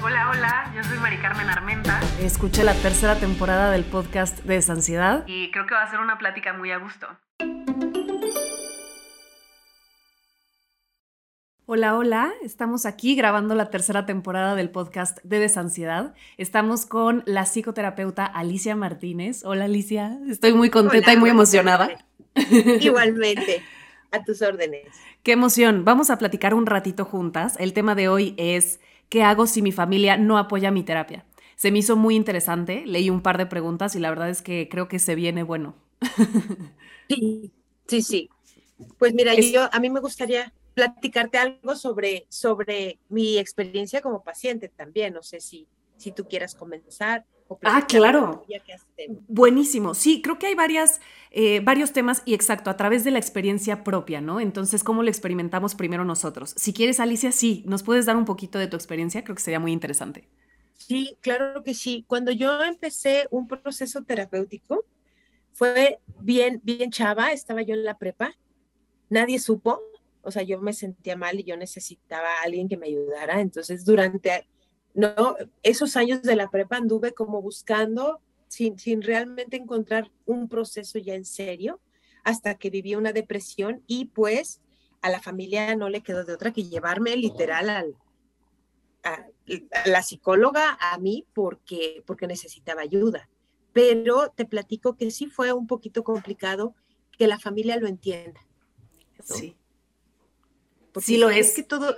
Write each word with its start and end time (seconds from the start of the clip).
Hola, 0.00 0.30
hola, 0.30 0.72
yo 0.76 0.84
soy 0.84 0.96
Mari 0.98 1.16
Carmen 1.16 1.48
Armenta. 1.48 2.00
Escuché 2.20 2.62
la 2.62 2.74
tercera 2.74 3.16
temporada 3.16 3.72
del 3.72 3.82
podcast 3.82 4.38
de 4.44 4.54
Desansiedad. 4.54 5.24
Y 5.26 5.50
creo 5.50 5.66
que 5.66 5.74
va 5.74 5.82
a 5.82 5.90
ser 5.90 5.98
una 5.98 6.18
plática 6.18 6.52
muy 6.52 6.70
a 6.70 6.78
gusto. 6.78 7.08
Hola, 11.66 11.98
hola, 11.98 12.32
estamos 12.44 12.86
aquí 12.86 13.16
grabando 13.16 13.56
la 13.56 13.70
tercera 13.70 14.06
temporada 14.06 14.54
del 14.54 14.70
podcast 14.70 15.18
de 15.24 15.40
Desansiedad. 15.40 16.14
Estamos 16.36 16.86
con 16.86 17.24
la 17.26 17.44
psicoterapeuta 17.44 18.24
Alicia 18.24 18.76
Martínez. 18.76 19.44
Hola 19.44 19.64
Alicia, 19.64 20.16
estoy 20.28 20.52
muy 20.52 20.70
contenta 20.70 21.12
y 21.12 21.16
muy 21.16 21.30
emocionada. 21.30 21.90
Igualmente, 22.80 23.64
a 24.12 24.22
tus 24.22 24.42
órdenes. 24.42 24.86
Qué 25.24 25.32
emoción. 25.32 25.84
Vamos 25.84 26.08
a 26.10 26.18
platicar 26.18 26.54
un 26.54 26.66
ratito 26.66 27.04
juntas. 27.04 27.56
El 27.58 27.72
tema 27.72 27.96
de 27.96 28.08
hoy 28.08 28.34
es 28.36 28.78
¿qué 29.08 29.22
hago 29.22 29.46
si 29.46 29.62
mi 29.62 29.72
familia 29.72 30.16
no 30.16 30.38
apoya 30.38 30.70
mi 30.70 30.82
terapia? 30.82 31.24
Se 31.56 31.70
me 31.72 31.78
hizo 31.80 31.96
muy 31.96 32.14
interesante, 32.16 32.84
leí 32.86 33.10
un 33.10 33.22
par 33.22 33.38
de 33.38 33.46
preguntas 33.46 33.94
y 33.96 34.00
la 34.00 34.10
verdad 34.10 34.30
es 34.30 34.42
que 34.42 34.68
creo 34.70 34.88
que 34.88 34.98
se 34.98 35.14
viene 35.14 35.42
bueno. 35.42 35.74
Sí, 37.08 37.52
sí, 37.86 38.02
sí. 38.02 38.30
Pues 38.98 39.14
mira, 39.14 39.34
yo 39.34 39.68
a 39.72 39.80
mí 39.80 39.90
me 39.90 40.00
gustaría 40.00 40.54
platicarte 40.74 41.38
algo 41.38 41.76
sobre, 41.76 42.26
sobre 42.30 43.00
mi 43.08 43.38
experiencia 43.38 44.00
como 44.02 44.22
paciente 44.24 44.68
también. 44.68 45.14
No 45.14 45.22
sé 45.22 45.40
si, 45.40 45.68
si 45.96 46.12
tú 46.12 46.26
quieras 46.28 46.54
comenzar. 46.54 47.26
Ah, 47.62 47.86
claro. 47.86 48.44
Buenísimo. 49.28 49.94
Sí, 49.94 50.22
creo 50.22 50.38
que 50.38 50.46
hay 50.46 50.54
varias, 50.54 51.00
eh, 51.30 51.60
varios 51.60 51.92
temas 51.92 52.22
y 52.24 52.34
exacto, 52.34 52.70
a 52.70 52.76
través 52.76 53.04
de 53.04 53.10
la 53.10 53.18
experiencia 53.18 53.84
propia, 53.84 54.20
¿no? 54.20 54.40
Entonces, 54.40 54.84
¿cómo 54.84 55.02
lo 55.02 55.08
experimentamos 55.08 55.74
primero 55.74 56.04
nosotros? 56.04 56.54
Si 56.56 56.72
quieres, 56.72 57.00
Alicia, 57.00 57.32
sí, 57.32 57.62
¿nos 57.66 57.82
puedes 57.82 58.06
dar 58.06 58.16
un 58.16 58.24
poquito 58.24 58.58
de 58.58 58.66
tu 58.66 58.76
experiencia? 58.76 59.24
Creo 59.24 59.36
que 59.36 59.42
sería 59.42 59.60
muy 59.60 59.72
interesante. 59.72 60.28
Sí, 60.74 61.16
claro 61.20 61.62
que 61.62 61.74
sí. 61.74 62.04
Cuando 62.06 62.32
yo 62.32 62.62
empecé 62.62 63.26
un 63.30 63.48
proceso 63.48 64.02
terapéutico, 64.04 64.84
fue 65.52 65.98
bien, 66.20 66.60
bien 66.62 66.90
chava, 66.90 67.32
estaba 67.32 67.62
yo 67.62 67.74
en 67.74 67.84
la 67.84 67.98
prepa, 67.98 68.36
nadie 69.08 69.38
supo, 69.38 69.80
o 70.22 70.30
sea, 70.30 70.42
yo 70.42 70.60
me 70.60 70.72
sentía 70.72 71.16
mal 71.16 71.40
y 71.40 71.44
yo 71.44 71.56
necesitaba 71.56 72.28
a 72.28 72.42
alguien 72.44 72.68
que 72.68 72.76
me 72.76 72.86
ayudara. 72.86 73.40
Entonces, 73.40 73.84
durante 73.84 74.46
no, 74.98 75.36
esos 75.62 75.96
años 75.96 76.22
de 76.22 76.34
la 76.34 76.50
prepa 76.50 76.76
anduve 76.76 77.12
como 77.12 77.40
buscando 77.40 78.20
sin, 78.48 78.80
sin 78.80 79.00
realmente 79.00 79.56
encontrar 79.56 80.10
un 80.26 80.48
proceso 80.48 80.98
ya 80.98 81.14
en 81.14 81.24
serio, 81.24 81.80
hasta 82.24 82.56
que 82.56 82.68
viví 82.68 82.96
una 82.96 83.12
depresión 83.12 83.84
y 83.86 84.06
pues 84.06 84.60
a 85.00 85.08
la 85.08 85.20
familia 85.20 85.76
no 85.76 85.88
le 85.88 86.02
quedó 86.02 86.24
de 86.24 86.32
otra 86.32 86.52
que 86.52 86.64
llevarme 86.64 87.16
literal 87.16 87.70
al, 87.70 87.94
a, 89.04 89.24
la 89.86 90.02
psicóloga 90.02 90.76
a 90.80 90.98
mí 90.98 91.24
porque, 91.32 92.02
porque 92.04 92.26
necesitaba 92.26 92.82
ayuda. 92.82 93.28
Pero 93.72 94.32
te 94.34 94.46
platico 94.46 94.96
que 94.96 95.12
sí 95.12 95.26
fue 95.26 95.52
un 95.52 95.68
poquito 95.68 96.02
complicado 96.02 96.74
que 97.16 97.28
la 97.28 97.38
familia 97.38 97.76
lo 97.76 97.86
entienda. 97.86 98.44
Sí. 99.22 99.56
Sí 101.00 101.18
lo 101.18 101.30
es. 101.30 101.54
que 101.54 101.62
todo, 101.62 101.94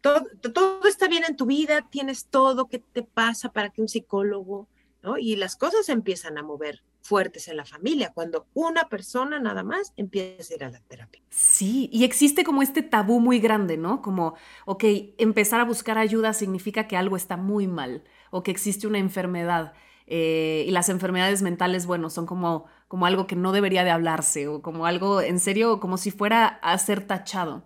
todo, 0.00 0.80
está 0.86 1.08
bien 1.08 1.24
en 1.28 1.36
tu 1.36 1.46
vida, 1.46 1.86
tienes 1.90 2.26
todo 2.26 2.68
que 2.68 2.78
te 2.78 3.02
pasa 3.02 3.52
para 3.52 3.70
que 3.70 3.82
un 3.82 3.88
psicólogo, 3.88 4.68
¿no? 5.02 5.18
Y 5.18 5.36
las 5.36 5.56
cosas 5.56 5.88
empiezan 5.88 6.38
a 6.38 6.42
mover 6.42 6.82
fuertes 7.02 7.48
en 7.48 7.56
la 7.56 7.64
familia, 7.64 8.12
cuando 8.14 8.46
una 8.54 8.88
persona 8.88 9.40
nada 9.40 9.62
más 9.62 9.92
empieza 9.96 10.52
a 10.52 10.56
ir 10.56 10.64
a 10.64 10.70
la 10.70 10.80
terapia. 10.80 11.22
Sí, 11.30 11.88
y 11.92 12.04
existe 12.04 12.44
como 12.44 12.62
este 12.62 12.82
tabú 12.82 13.20
muy 13.20 13.40
grande, 13.40 13.76
¿no? 13.76 14.02
Como, 14.02 14.34
ok, 14.66 14.84
empezar 15.18 15.60
a 15.60 15.64
buscar 15.64 15.98
ayuda 15.98 16.32
significa 16.32 16.86
que 16.86 16.96
algo 16.96 17.16
está 17.16 17.36
muy 17.36 17.66
mal 17.66 18.04
o 18.30 18.42
que 18.42 18.50
existe 18.50 18.86
una 18.86 18.98
enfermedad. 18.98 19.72
Eh, 20.06 20.64
y 20.66 20.70
las 20.72 20.88
enfermedades 20.88 21.40
mentales, 21.40 21.86
bueno, 21.86 22.10
son 22.10 22.26
como, 22.26 22.66
como 22.88 23.06
algo 23.06 23.26
que 23.26 23.36
no 23.36 23.52
debería 23.52 23.84
de 23.84 23.90
hablarse 23.90 24.48
o 24.48 24.60
como 24.60 24.84
algo, 24.84 25.20
en 25.20 25.38
serio, 25.38 25.78
como 25.78 25.96
si 25.96 26.10
fuera 26.10 26.46
a 26.46 26.76
ser 26.78 27.06
tachado. 27.06 27.62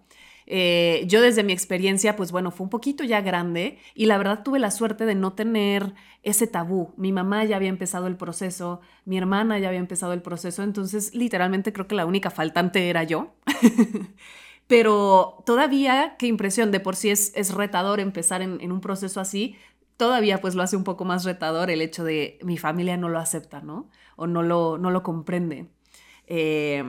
Eh, 0.46 1.04
yo 1.06 1.22
desde 1.22 1.42
mi 1.42 1.52
experiencia, 1.52 2.16
pues 2.16 2.30
bueno, 2.30 2.50
fue 2.50 2.64
un 2.64 2.70
poquito 2.70 3.02
ya 3.04 3.20
grande 3.20 3.78
y 3.94 4.06
la 4.06 4.18
verdad 4.18 4.42
tuve 4.42 4.58
la 4.58 4.70
suerte 4.70 5.06
de 5.06 5.14
no 5.14 5.32
tener 5.32 5.94
ese 6.22 6.46
tabú. 6.46 6.92
Mi 6.96 7.12
mamá 7.12 7.44
ya 7.44 7.56
había 7.56 7.68
empezado 7.68 8.06
el 8.06 8.16
proceso, 8.16 8.80
mi 9.04 9.16
hermana 9.16 9.58
ya 9.58 9.68
había 9.68 9.80
empezado 9.80 10.12
el 10.12 10.22
proceso, 10.22 10.62
entonces 10.62 11.14
literalmente 11.14 11.72
creo 11.72 11.86
que 11.86 11.94
la 11.94 12.06
única 12.06 12.30
faltante 12.30 12.90
era 12.90 13.04
yo. 13.04 13.34
Pero 14.66 15.42
todavía, 15.44 16.16
qué 16.18 16.26
impresión, 16.26 16.70
de 16.70 16.80
por 16.80 16.96
sí 16.96 17.10
es, 17.10 17.32
es 17.34 17.52
retador 17.54 18.00
empezar 18.00 18.40
en, 18.40 18.72
un 18.72 18.80
proceso 18.80 19.20
así, 19.20 19.56
todavía 19.98 20.40
pues 20.40 20.54
lo 20.54 20.62
hace 20.62 20.76
un 20.76 20.84
poco 20.84 21.04
más 21.04 21.24
retador 21.24 21.70
el 21.70 21.82
hecho 21.82 22.02
de 22.02 22.38
mi 22.42 22.56
familia 22.56 22.96
no 22.96 23.08
lo 23.08 23.18
acepta, 23.18 23.60
¿no? 23.60 23.90
O 24.16 24.26
no 24.26 24.42
lo, 24.42 24.78
no 24.78 24.90
lo 24.90 25.02
comprende. 25.02 25.68
Eh, 26.26 26.82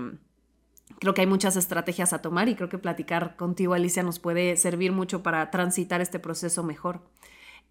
Creo 0.99 1.13
que 1.13 1.21
hay 1.21 1.27
muchas 1.27 1.55
estrategias 1.55 2.13
a 2.13 2.21
tomar 2.21 2.47
y 2.47 2.55
creo 2.55 2.69
que 2.69 2.77
platicar 2.77 3.35
contigo, 3.35 3.73
Alicia, 3.73 4.03
nos 4.03 4.19
puede 4.19 4.55
servir 4.55 4.91
mucho 4.91 5.23
para 5.23 5.51
transitar 5.51 5.99
este 5.99 6.19
proceso 6.19 6.63
mejor. 6.63 7.01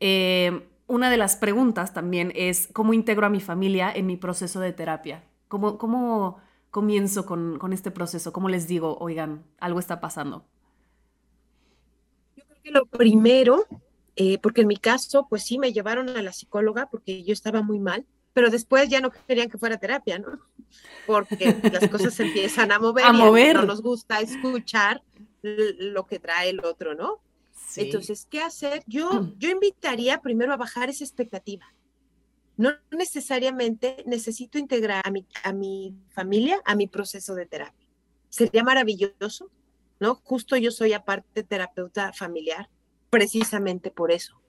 Eh, 0.01 0.69
una 0.87 1.11
de 1.11 1.17
las 1.17 1.37
preguntas 1.37 1.95
también 1.95 2.33
es 2.35 2.69
cómo 2.73 2.93
integro 2.93 3.27
a 3.27 3.31
mi 3.31 3.41
familia 3.41 3.91
en 3.95 4.07
mi 4.07 4.17
proceso 4.17 4.61
de 4.61 4.73
terapia. 4.73 5.25
¿Cómo, 5.49 5.79
cómo 5.79 6.39
comienzo 6.71 7.25
con, 7.25 7.59
con 7.59 7.73
este 7.73 7.91
proceso? 7.91 8.33
¿Cómo 8.33 8.49
les 8.49 8.67
digo, 8.67 8.99
oigan, 8.99 9.45
algo 9.59 9.79
está 9.79 10.01
pasando? 10.01 10.45
Yo 12.37 12.45
creo 12.45 12.63
que 12.63 12.71
lo 12.73 12.87
primero, 12.87 13.65
eh, 14.17 14.39
porque 14.39 14.63
en 14.63 14.69
mi 14.69 14.77
caso, 14.77 15.27
pues 15.31 15.45
sí, 15.45 15.59
me 15.59 15.73
llevaron 15.73 16.09
a 16.09 16.21
la 16.21 16.33
psicóloga 16.33 16.89
porque 16.91 17.23
yo 17.23 17.33
estaba 17.33 17.63
muy 17.63 17.79
mal 17.79 18.05
pero 18.35 18.51
después 18.51 18.89
ya 18.91 19.01
no 19.01 19.11
querían 19.11 19.49
que 19.49 19.57
fuera 19.57 19.79
terapia, 19.79 20.19
¿no? 20.19 20.41
Porque 21.07 21.57
las 21.73 21.89
cosas 21.89 22.13
se 22.15 22.25
empiezan 22.25 22.73
a 22.73 22.79
mover, 22.79 23.05
a 23.07 23.13
mover. 23.13 23.57
no 23.57 23.63
nos 23.65 23.81
gusta 23.81 24.21
escuchar 24.21 25.03
lo 25.43 26.07
que 26.07 26.19
trae 26.19 26.51
el 26.51 26.65
otro, 26.65 26.95
¿no? 26.95 27.21
Entonces, 27.77 28.27
¿qué 28.31 28.41
hacer? 28.41 28.83
Yo, 28.87 29.11
mm. 29.11 29.39
yo 29.39 29.51
invitaría 29.51 30.21
primero 30.21 30.53
a 30.53 30.57
bajar 30.57 30.91
esa 30.91 31.05
expectativa. 31.05 31.73
No 32.57 32.73
necesariamente 32.93 34.05
necesito 34.07 34.59
integrar 34.59 35.03
a 35.07 35.11
mi, 35.11 35.27
a 35.43 35.53
mi 35.53 35.95
familia 36.11 36.61
a 36.65 36.77
mi 36.77 36.87
proceso 36.87 37.35
de 37.35 37.47
terapia. 37.47 37.87
Sería 38.29 38.63
maravilloso, 38.63 39.51
¿no? 39.99 40.17
Justo 40.17 40.57
yo 40.57 40.71
soy 40.71 40.93
aparte 40.93 41.43
terapeuta 41.43 42.13
familiar, 42.13 42.69
precisamente 43.11 43.91
por 43.91 44.13
eso. 44.13 44.41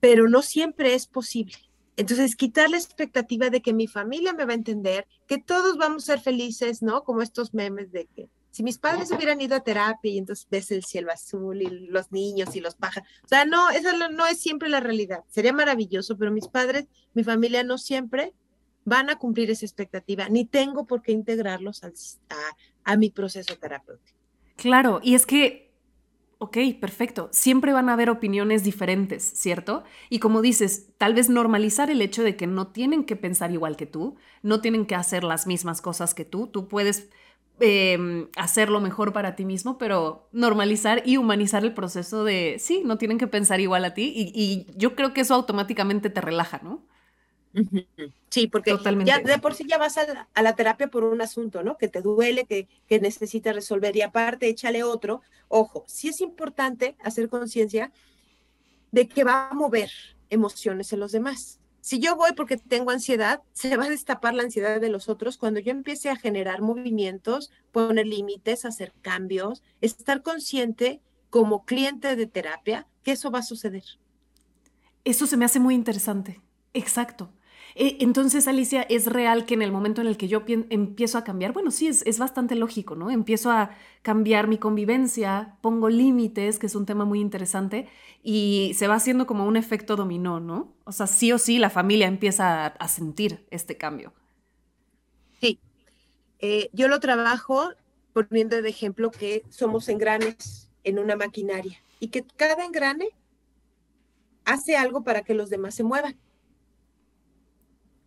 Pero 0.00 0.28
no 0.28 0.42
siempre 0.42 0.94
es 0.94 1.06
posible. 1.08 1.67
Entonces, 1.98 2.36
quitar 2.36 2.70
la 2.70 2.76
expectativa 2.76 3.50
de 3.50 3.60
que 3.60 3.72
mi 3.72 3.88
familia 3.88 4.32
me 4.32 4.44
va 4.44 4.52
a 4.52 4.54
entender, 4.54 5.08
que 5.26 5.38
todos 5.38 5.76
vamos 5.76 6.04
a 6.04 6.12
ser 6.12 6.20
felices, 6.20 6.80
¿no? 6.80 7.02
Como 7.02 7.22
estos 7.22 7.54
memes 7.54 7.90
de 7.90 8.06
que 8.06 8.28
si 8.52 8.62
mis 8.62 8.78
padres 8.78 9.10
hubieran 9.10 9.40
ido 9.40 9.56
a 9.56 9.64
terapia 9.64 10.12
y 10.12 10.18
entonces 10.18 10.46
ves 10.48 10.70
el 10.70 10.84
cielo 10.84 11.10
azul 11.10 11.60
y 11.60 11.88
los 11.88 12.12
niños 12.12 12.54
y 12.54 12.60
los 12.60 12.76
pájaros. 12.76 13.08
O 13.24 13.28
sea, 13.28 13.44
no, 13.44 13.68
esa 13.70 14.08
no 14.08 14.26
es 14.26 14.40
siempre 14.40 14.68
la 14.68 14.78
realidad. 14.78 15.24
Sería 15.28 15.52
maravilloso, 15.52 16.16
pero 16.16 16.30
mis 16.30 16.46
padres, 16.46 16.86
mi 17.14 17.24
familia 17.24 17.64
no 17.64 17.78
siempre 17.78 18.32
van 18.84 19.10
a 19.10 19.18
cumplir 19.18 19.50
esa 19.50 19.66
expectativa, 19.66 20.28
ni 20.28 20.44
tengo 20.44 20.86
por 20.86 21.02
qué 21.02 21.10
integrarlos 21.10 21.82
a, 21.82 21.90
a 22.84 22.96
mi 22.96 23.10
proceso 23.10 23.56
terapéutico. 23.56 24.16
Claro, 24.54 25.00
y 25.02 25.16
es 25.16 25.26
que 25.26 25.67
Ok, 26.40 26.56
perfecto. 26.80 27.28
Siempre 27.32 27.72
van 27.72 27.88
a 27.88 27.94
haber 27.94 28.10
opiniones 28.10 28.62
diferentes, 28.62 29.24
¿cierto? 29.24 29.82
Y 30.08 30.20
como 30.20 30.40
dices, 30.40 30.86
tal 30.96 31.12
vez 31.14 31.28
normalizar 31.28 31.90
el 31.90 32.00
hecho 32.00 32.22
de 32.22 32.36
que 32.36 32.46
no 32.46 32.68
tienen 32.68 33.02
que 33.04 33.16
pensar 33.16 33.50
igual 33.50 33.76
que 33.76 33.86
tú, 33.86 34.16
no 34.42 34.60
tienen 34.60 34.86
que 34.86 34.94
hacer 34.94 35.24
las 35.24 35.48
mismas 35.48 35.82
cosas 35.82 36.14
que 36.14 36.24
tú, 36.24 36.46
tú 36.46 36.68
puedes 36.68 37.08
eh, 37.58 38.28
hacer 38.36 38.70
lo 38.70 38.80
mejor 38.80 39.12
para 39.12 39.34
ti 39.34 39.44
mismo, 39.44 39.78
pero 39.78 40.28
normalizar 40.30 41.02
y 41.04 41.16
humanizar 41.16 41.64
el 41.64 41.74
proceso 41.74 42.22
de, 42.22 42.56
sí, 42.60 42.82
no 42.84 42.98
tienen 42.98 43.18
que 43.18 43.26
pensar 43.26 43.58
igual 43.60 43.84
a 43.84 43.94
ti 43.94 44.12
y 44.14 44.66
yo 44.76 44.94
creo 44.94 45.12
que 45.14 45.22
eso 45.22 45.34
automáticamente 45.34 46.08
te 46.08 46.20
relaja, 46.20 46.60
¿no? 46.62 46.84
Sí, 48.28 48.46
porque 48.46 48.76
ya 49.04 49.20
de 49.20 49.38
por 49.38 49.54
sí 49.54 49.64
ya 49.66 49.78
vas 49.78 49.96
a 49.98 50.42
la, 50.42 50.54
terapia 50.54 50.88
por 50.88 51.04
un 51.04 51.20
asunto, 51.20 51.62
¿no? 51.62 51.76
Que 51.76 51.88
te 51.88 52.02
duele, 52.02 52.44
que, 52.44 52.68
que 52.86 53.00
necesitas 53.00 53.54
resolver 53.54 53.96
y 53.96 54.02
aparte 54.02 54.48
échale 54.48 54.82
otro. 54.82 55.22
Ojo, 55.48 55.84
sí 55.86 56.08
es 56.08 56.20
importante 56.20 56.96
hacer 57.02 57.28
conciencia 57.28 57.90
de 58.92 59.08
que 59.08 59.24
va 59.24 59.48
a 59.48 59.54
mover 59.54 59.90
emociones 60.30 60.92
en 60.92 61.00
los 61.00 61.12
demás. 61.12 61.58
Si 61.80 62.00
yo 62.00 62.16
voy 62.16 62.32
porque 62.32 62.58
tengo 62.58 62.90
ansiedad, 62.90 63.42
se 63.52 63.76
va 63.76 63.84
a 63.84 63.90
destapar 63.90 64.34
la 64.34 64.42
ansiedad 64.42 64.80
de 64.80 64.90
los 64.90 65.08
otros 65.08 65.38
cuando 65.38 65.60
yo 65.60 65.70
empiece 65.70 66.10
a 66.10 66.16
generar 66.16 66.60
movimientos, 66.60 67.50
poner 67.72 68.06
límites, 68.06 68.64
hacer 68.64 68.92
cambios, 69.00 69.62
estar 69.80 70.22
consciente 70.22 71.00
como 71.30 71.64
cliente 71.64 72.14
de 72.16 72.26
terapia 72.26 72.86
que 73.02 73.12
eso 73.12 73.30
va 73.30 73.38
a 73.38 73.42
suceder. 73.42 73.84
Eso 75.04 75.26
se 75.26 75.36
me 75.36 75.44
hace 75.44 75.60
muy 75.60 75.74
interesante. 75.74 76.42
Exacto. 76.74 77.32
E, 77.74 77.98
entonces, 78.00 78.48
Alicia, 78.48 78.82
¿es 78.82 79.06
real 79.06 79.46
que 79.46 79.54
en 79.54 79.62
el 79.62 79.72
momento 79.72 80.00
en 80.00 80.06
el 80.06 80.16
que 80.16 80.28
yo 80.28 80.44
empiezo 80.46 81.18
a 81.18 81.24
cambiar? 81.24 81.52
Bueno, 81.52 81.70
sí, 81.70 81.86
es, 81.86 82.02
es, 82.06 82.18
bastante 82.18 82.54
lógico, 82.54 82.96
¿no? 82.96 83.10
Empiezo 83.10 83.50
a 83.50 83.70
cambiar 84.02 84.48
mi 84.48 84.58
convivencia, 84.58 85.56
pongo 85.60 85.88
límites, 85.88 86.58
que 86.58 86.66
es 86.66 86.74
un 86.74 86.86
tema 86.86 87.04
muy 87.04 87.20
interesante, 87.20 87.88
y 88.22 88.72
se 88.74 88.88
va 88.88 88.96
haciendo 88.96 89.26
como 89.26 89.46
un 89.46 89.56
efecto 89.56 89.96
dominó, 89.96 90.40
¿no? 90.40 90.74
O 90.84 90.92
sea, 90.92 91.06
sí 91.06 91.32
o 91.32 91.38
sí 91.38 91.58
la 91.58 91.70
familia 91.70 92.06
empieza 92.06 92.66
a, 92.66 92.88
sentir 92.88 93.46
este 93.50 93.76
cambio. 93.76 94.12
Sí. 95.40 95.60
Eh, 96.40 96.70
yo 96.72 96.88
lo 96.88 97.00
trabajo 97.00 97.70
poniendo 98.12 98.60
de 98.60 98.68
ejemplo 98.68 99.10
que 99.10 99.44
somos 99.48 99.88
engranes 99.88 100.70
en 100.84 100.98
una 100.98 101.16
maquinaria 101.16 101.78
y 102.00 102.08
que 102.08 102.24
cada 102.36 102.64
engrane 102.64 103.08
hace 104.44 104.76
algo 104.76 105.04
para 105.04 105.22
que 105.22 105.34
los 105.34 105.50
demás 105.50 105.74
se 105.74 105.84
muevan 105.84 106.16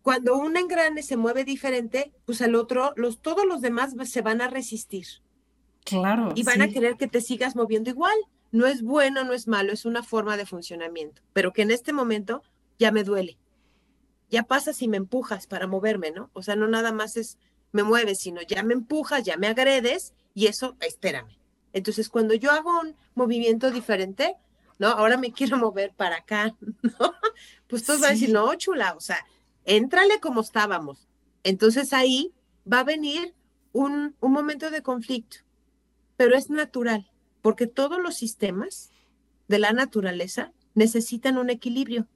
cuando 0.02 0.36
un 0.36 0.56
engrane 0.56 1.02
se 1.02 1.16
mueve 1.16 1.44
diferente, 1.44 2.12
pues 2.24 2.42
al 2.42 2.54
otro, 2.54 2.92
los, 2.96 3.20
todos 3.20 3.46
los 3.46 3.60
demás 3.60 3.94
se 4.04 4.22
van 4.22 4.40
a 4.40 4.48
resistir. 4.48 5.06
Claro. 5.84 6.32
Y 6.34 6.42
van 6.42 6.62
a 6.62 6.68
querer 6.68 6.96
que 6.96 7.08
te 7.08 7.20
sigas 7.20 7.56
moviendo 7.56 7.90
igual. 7.90 8.16
No 8.50 8.66
es 8.66 8.82
bueno, 8.82 9.24
no 9.24 9.32
es 9.32 9.48
malo, 9.48 9.72
es 9.72 9.84
una 9.84 10.02
forma 10.02 10.36
de 10.36 10.46
funcionamiento. 10.46 11.22
Pero 11.32 11.52
que 11.52 11.62
en 11.62 11.70
este 11.70 11.92
momento 11.92 12.42
ya 12.78 12.92
me 12.92 13.04
duele. 13.04 13.38
Ya 14.30 14.42
pasa 14.44 14.72
si 14.72 14.88
me 14.88 14.96
empujas 14.96 15.46
para 15.46 15.66
moverme, 15.66 16.10
¿no? 16.10 16.30
O 16.32 16.42
sea, 16.42 16.56
no 16.56 16.68
nada 16.68 16.92
más 16.92 17.16
es 17.16 17.38
me 17.72 17.82
mueves, 17.82 18.20
sino 18.20 18.42
ya 18.42 18.62
me 18.62 18.74
empujas, 18.74 19.24
ya 19.24 19.36
me 19.36 19.48
agredes 19.48 20.14
y 20.34 20.46
eso, 20.46 20.76
espérame. 20.80 21.36
Entonces, 21.72 22.08
cuando 22.08 22.34
yo 22.34 22.50
hago 22.50 22.80
un 22.80 22.94
movimiento 23.14 23.70
diferente, 23.70 24.36
¿no? 24.78 24.88
Ahora 24.88 25.16
me 25.16 25.32
quiero 25.32 25.56
mover 25.56 25.92
para 25.94 26.16
acá, 26.16 26.54
¿no? 26.60 27.14
Pues 27.66 27.84
todos 27.84 28.00
van 28.00 28.10
a 28.10 28.12
decir, 28.12 28.30
no, 28.30 28.54
chula, 28.54 28.94
o 28.94 29.00
sea, 29.00 29.24
éntrale 29.64 30.20
como 30.20 30.40
estábamos. 30.40 31.08
Entonces 31.44 31.92
ahí 31.92 32.32
va 32.70 32.80
a 32.80 32.84
venir 32.84 33.34
un, 33.72 34.14
un 34.20 34.32
momento 34.32 34.70
de 34.70 34.82
conflicto, 34.82 35.38
pero 36.16 36.36
es 36.36 36.50
natural, 36.50 37.10
porque 37.40 37.66
todos 37.66 38.00
los 38.00 38.16
sistemas 38.16 38.90
de 39.48 39.58
la 39.58 39.72
naturaleza 39.72 40.52
necesitan 40.74 41.38
un 41.38 41.50
equilibrio 41.50 42.06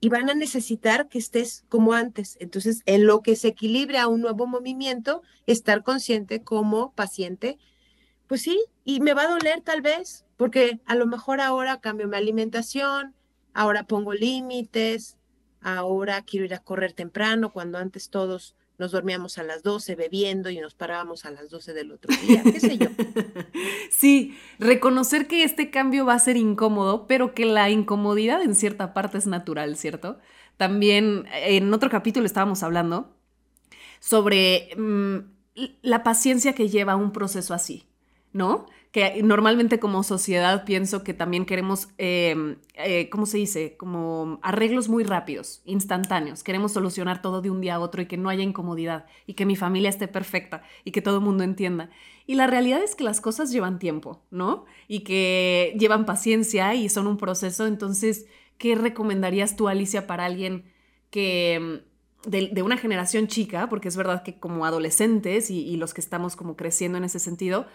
y 0.00 0.08
van 0.08 0.28
a 0.28 0.34
necesitar 0.34 1.08
que 1.08 1.18
estés 1.18 1.64
como 1.68 1.92
antes. 1.92 2.36
Entonces, 2.40 2.82
en 2.86 3.06
lo 3.06 3.22
que 3.22 3.34
se 3.36 3.48
equilibra 3.48 4.08
un 4.08 4.20
nuevo 4.20 4.46
movimiento, 4.46 5.22
estar 5.46 5.82
consciente 5.82 6.42
como 6.42 6.92
paciente, 6.92 7.58
pues 8.26 8.42
sí, 8.42 8.60
y 8.84 9.00
me 9.00 9.14
va 9.14 9.22
a 9.22 9.28
doler 9.28 9.62
tal 9.62 9.80
vez, 9.80 10.24
porque 10.36 10.80
a 10.86 10.94
lo 10.94 11.06
mejor 11.06 11.40
ahora 11.40 11.80
cambio 11.80 12.08
mi 12.08 12.16
alimentación, 12.16 13.14
ahora 13.54 13.84
pongo 13.84 14.12
límites, 14.12 15.16
ahora 15.66 16.22
quiero 16.22 16.46
ir 16.46 16.54
a 16.54 16.60
correr 16.60 16.92
temprano, 16.92 17.52
cuando 17.52 17.78
antes 17.78 18.08
todos 18.08 18.54
nos 18.78 18.92
dormíamos 18.92 19.36
a 19.38 19.42
las 19.42 19.64
12 19.64 19.96
bebiendo 19.96 20.48
y 20.50 20.60
nos 20.60 20.74
parábamos 20.74 21.24
a 21.24 21.30
las 21.30 21.50
12 21.50 21.72
del 21.74 21.90
otro 21.90 22.14
día, 22.22 22.42
qué 22.44 22.60
sé 22.60 22.78
yo. 22.78 22.86
Sí, 23.90 24.36
reconocer 24.58 25.26
que 25.26 25.42
este 25.42 25.70
cambio 25.70 26.04
va 26.04 26.14
a 26.14 26.18
ser 26.18 26.36
incómodo, 26.36 27.06
pero 27.06 27.34
que 27.34 27.46
la 27.46 27.70
incomodidad 27.70 28.42
en 28.42 28.54
cierta 28.54 28.92
parte 28.92 29.18
es 29.18 29.26
natural, 29.26 29.76
¿cierto? 29.76 30.18
También 30.56 31.24
en 31.32 31.72
otro 31.72 31.88
capítulo 31.88 32.26
estábamos 32.26 32.62
hablando 32.62 33.16
sobre 33.98 34.68
mm, 34.76 35.16
la 35.82 36.02
paciencia 36.02 36.52
que 36.52 36.68
lleva 36.68 36.96
un 36.96 37.12
proceso 37.12 37.54
así, 37.54 37.88
¿no? 38.32 38.66
Que 38.96 39.22
normalmente 39.22 39.78
como 39.78 40.02
sociedad 40.02 40.64
pienso 40.64 41.04
que 41.04 41.12
también 41.12 41.44
queremos, 41.44 41.88
em, 41.98 42.56
eh, 42.76 43.10
¿cómo 43.10 43.26
se 43.26 43.36
dice? 43.36 43.76
Como 43.76 44.38
arreglos 44.42 44.88
muy 44.88 45.04
rápidos, 45.04 45.60
instantáneos. 45.66 46.42
Queremos 46.42 46.72
solucionar 46.72 47.20
todo 47.20 47.42
de 47.42 47.50
un 47.50 47.60
día 47.60 47.74
a 47.74 47.78
otro 47.78 48.00
y 48.00 48.06
que 48.06 48.16
no 48.16 48.30
haya 48.30 48.42
incomodidad 48.42 49.04
y 49.26 49.34
que 49.34 49.44
mi 49.44 49.54
familia 49.54 49.90
esté 49.90 50.08
perfecta 50.08 50.62
y 50.82 50.92
que 50.92 51.02
todo 51.02 51.16
el 51.16 51.24
mundo 51.24 51.44
entienda. 51.44 51.90
Y 52.26 52.36
la 52.36 52.46
realidad 52.46 52.82
es 52.82 52.94
que 52.94 53.04
las 53.04 53.20
cosas 53.20 53.52
llevan 53.52 53.78
tiempo, 53.78 54.22
¿no? 54.30 54.64
Y 54.88 55.00
que 55.00 55.76
llevan 55.78 56.06
paciencia 56.06 56.74
y 56.74 56.88
son 56.88 57.06
un 57.06 57.18
proceso. 57.18 57.66
Entonces, 57.66 58.24
¿qué 58.56 58.76
recomendarías 58.76 59.56
tú, 59.56 59.68
Alicia, 59.68 60.06
para 60.06 60.24
alguien 60.24 60.72
que... 61.10 61.52
Em, 61.52 61.80
de, 62.26 62.62
una 62.62 62.76
generación 62.76 63.28
chica, 63.28 63.68
porque 63.68 63.86
es 63.86 63.96
verdad 63.96 64.24
que 64.24 64.40
como 64.40 64.64
adolescentes 64.64 65.48
y 65.48 65.76
los 65.76 65.94
que 65.94 66.00
estamos 66.00 66.34
como 66.34 66.56
creciendo 66.56 66.98
en 66.98 67.04
ese 67.04 67.20
sentido, 67.20 67.66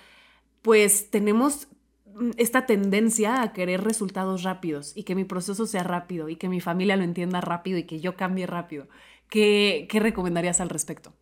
pues 0.61 1.09
tenemos 1.09 1.67
mm, 2.05 2.31
esta 2.37 2.65
tendencia 2.65 3.41
a 3.41 3.53
querer 3.53 3.83
resultados 3.83 4.43
rápidos 4.43 4.93
y 4.95 5.03
que 5.03 5.15
mi 5.15 5.25
proceso 5.25 5.65
sea 5.65 5.83
rápido 5.83 6.29
y 6.29 6.35
que 6.37 6.49
mi 6.49 6.61
familia 6.61 6.97
lo 6.97 7.03
entienda 7.03 7.41
rápido 7.41 7.77
y 7.77 7.85
que 7.85 7.99
yo 7.99 8.15
cambie 8.15 8.47
rápido. 8.47 8.87
¿Qué, 9.29 9.87
qué 9.89 9.99
recomendarías 9.99 10.61
al 10.61 10.69
respecto? 10.69 11.13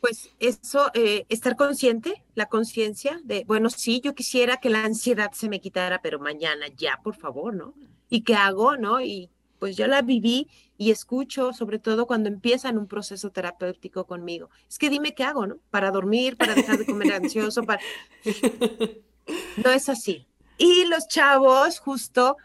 Pues 0.00 0.30
eso, 0.38 0.90
eh, 0.94 1.26
estar 1.28 1.56
consciente, 1.56 2.24
la 2.34 2.46
conciencia 2.46 3.20
de, 3.24 3.44
bueno, 3.46 3.68
sí, 3.68 4.00
yo 4.02 4.14
quisiera 4.14 4.56
que 4.56 4.70
la 4.70 4.84
ansiedad 4.84 5.30
se 5.32 5.50
me 5.50 5.60
quitara, 5.60 6.00
pero 6.00 6.18
mañana 6.18 6.68
ya, 6.74 7.00
por 7.02 7.16
favor, 7.16 7.54
¿no? 7.54 7.74
¿Y 8.08 8.22
qué 8.22 8.34
hago, 8.34 8.76
no? 8.78 8.98
Pues 9.60 9.76
yo 9.76 9.86
la 9.86 10.02
viví 10.02 10.48
y 10.76 10.90
escucho, 10.90 11.52
sobre 11.52 11.78
todo 11.78 12.06
cuando 12.06 12.28
empiezan 12.28 12.78
un 12.78 12.88
proceso 12.88 13.30
terapéutico 13.30 14.06
conmigo. 14.06 14.48
Es 14.68 14.78
que 14.78 14.90
dime 14.90 15.14
qué 15.14 15.22
hago, 15.22 15.46
¿no? 15.46 15.58
Para 15.70 15.92
dormir, 15.92 16.36
para 16.36 16.54
dejar 16.54 16.78
de 16.78 16.86
comer 16.86 17.12
ansioso, 17.12 17.62
para... 17.62 17.80
No 19.62 19.70
es 19.70 19.88
así. 19.88 20.26
Y 20.56 20.86
los 20.86 21.06
chavos, 21.06 21.78
justo, 21.78 22.36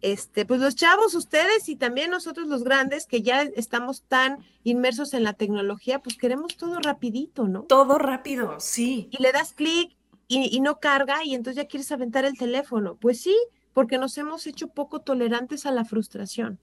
este, 0.00 0.44
pues 0.44 0.60
los 0.60 0.74
chavos, 0.74 1.14
ustedes 1.14 1.68
y 1.68 1.76
también 1.76 2.10
nosotros 2.10 2.48
los 2.48 2.64
grandes, 2.64 3.06
que 3.06 3.22
ya 3.22 3.42
estamos 3.42 4.02
tan 4.02 4.38
inmersos 4.64 5.14
en 5.14 5.22
la 5.22 5.32
tecnología, 5.32 6.00
pues 6.00 6.16
queremos 6.16 6.56
todo 6.56 6.80
rapidito, 6.80 7.48
¿no? 7.48 7.62
Todo 7.62 7.98
rápido, 7.98 8.58
sí. 8.58 9.08
Y 9.12 9.22
le 9.22 9.32
das 9.32 9.52
clic 9.52 9.96
y, 10.28 10.54
y 10.54 10.60
no 10.60 10.80
carga 10.80 11.24
y 11.24 11.34
entonces 11.34 11.62
ya 11.62 11.68
quieres 11.68 11.90
aventar 11.92 12.24
el 12.24 12.36
teléfono. 12.36 12.96
Pues 12.96 13.20
sí, 13.20 13.36
porque 13.74 13.98
nos 13.98 14.16
hemos 14.16 14.46
hecho 14.46 14.68
poco 14.68 15.00
tolerantes 15.00 15.66
a 15.66 15.72
la 15.72 15.84
frustración. 15.84 16.58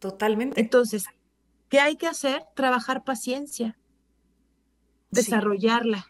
Totalmente. 0.00 0.60
Entonces, 0.60 1.04
¿qué 1.68 1.78
hay 1.78 1.96
que 1.96 2.08
hacer? 2.08 2.42
Trabajar 2.56 3.04
paciencia, 3.04 3.78
desarrollarla. 5.10 6.06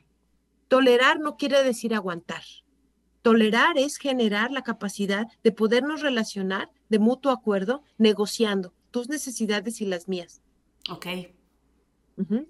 Tolerar 0.69 1.19
no 1.19 1.37
quiere 1.37 1.63
decir 1.63 1.95
aguantar. 1.95 2.43
Tolerar 3.23 3.77
es 3.77 3.97
generar 3.97 4.53
la 4.53 4.63
capacidad 4.63 5.27
de 5.43 5.53
podernos 5.53 6.03
relacionar 6.03 6.71
de 6.89 6.99
mutuo 6.99 7.33
acuerdo, 7.33 7.83
negociando 7.99 8.73
tus 8.91 9.09
necesidades 9.09 9.81
y 9.81 9.87
las 9.87 10.09
mías. 10.09 10.41
Ok. 10.91 11.07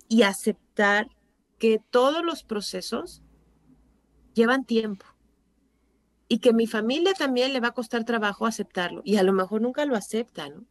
Y 0.09 0.23
aceptar 0.23 1.09
que 1.59 1.81
todos 1.91 2.25
los 2.25 2.43
procesos 2.43 3.23
llevan 4.35 4.65
tiempo 4.65 5.07
y 6.29 6.39
que 6.41 6.53
mi 6.53 6.67
familia 6.67 7.15
también 7.15 7.53
le 7.53 7.61
va 7.61 7.69
a 7.69 7.75
costar 7.75 8.05
trabajo 8.05 8.47
aceptarlo 8.47 9.01
y 9.05 9.17
a 9.17 9.23
lo 9.23 9.33
mejor 9.33 9.63
nunca 9.63 9.87
lo 9.87 9.97
acepta, 9.97 10.51
¿no? 10.51 10.67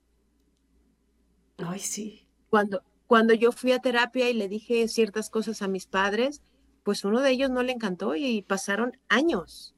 Ay, 1.58 1.80
sí. 1.80 2.28
Cuando, 2.50 2.84
cuando 3.08 3.34
yo 3.34 3.52
fui 3.52 3.72
a 3.72 3.80
terapia 3.80 4.30
y 4.30 4.34
le 4.34 4.48
dije 4.48 4.88
ciertas 4.88 5.32
cosas 5.32 5.64
a 5.64 5.68
mis 5.68 5.88
padres, 5.88 6.42
pues 6.84 7.04
uno 7.04 7.22
de 7.22 7.32
ellos 7.32 7.50
no 7.50 7.64
le 7.64 7.74
encantó 7.74 8.16
y 8.16 8.44
pasaron 8.44 8.98
años 9.10 9.76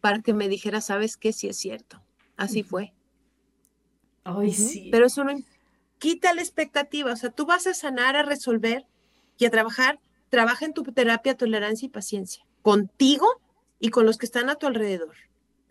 para 0.00 0.22
que 0.22 0.32
me 0.32 0.48
dijera, 0.48 0.80
¿sabes 0.80 1.16
qué? 1.16 1.32
Sí 1.32 1.48
es 1.48 1.56
cierto. 1.56 2.02
Así 2.36 2.62
fue. 2.62 2.94
Ay, 4.24 4.52
sí. 4.52 4.88
Pero 4.90 5.06
eso 5.06 5.24
no 5.24 5.32
quita 5.98 6.32
la 6.32 6.40
expectativa. 6.40 7.12
O 7.12 7.16
sea, 7.16 7.30
tú 7.30 7.44
vas 7.44 7.66
a 7.66 7.74
sanar, 7.74 8.16
a 8.16 8.22
resolver 8.22 8.86
y 9.36 9.44
a 9.44 9.50
trabajar. 9.50 10.00
Trabaja 10.28 10.64
en 10.64 10.72
tu 10.72 10.84
terapia, 10.84 11.36
tolerancia 11.36 11.86
y 11.86 11.90
paciencia. 11.90 12.46
Contigo 12.62 13.41
y 13.82 13.90
con 13.90 14.06
los 14.06 14.16
que 14.16 14.26
están 14.26 14.48
a 14.48 14.54
tu 14.54 14.68
alrededor. 14.68 15.14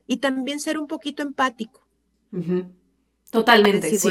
Y 0.05 0.17
también 0.17 0.59
ser 0.59 0.77
un 0.77 0.85
poquito 0.85 1.23
empático. 1.23 1.87
Totalmente. 3.31 3.97
Sí. 3.97 4.09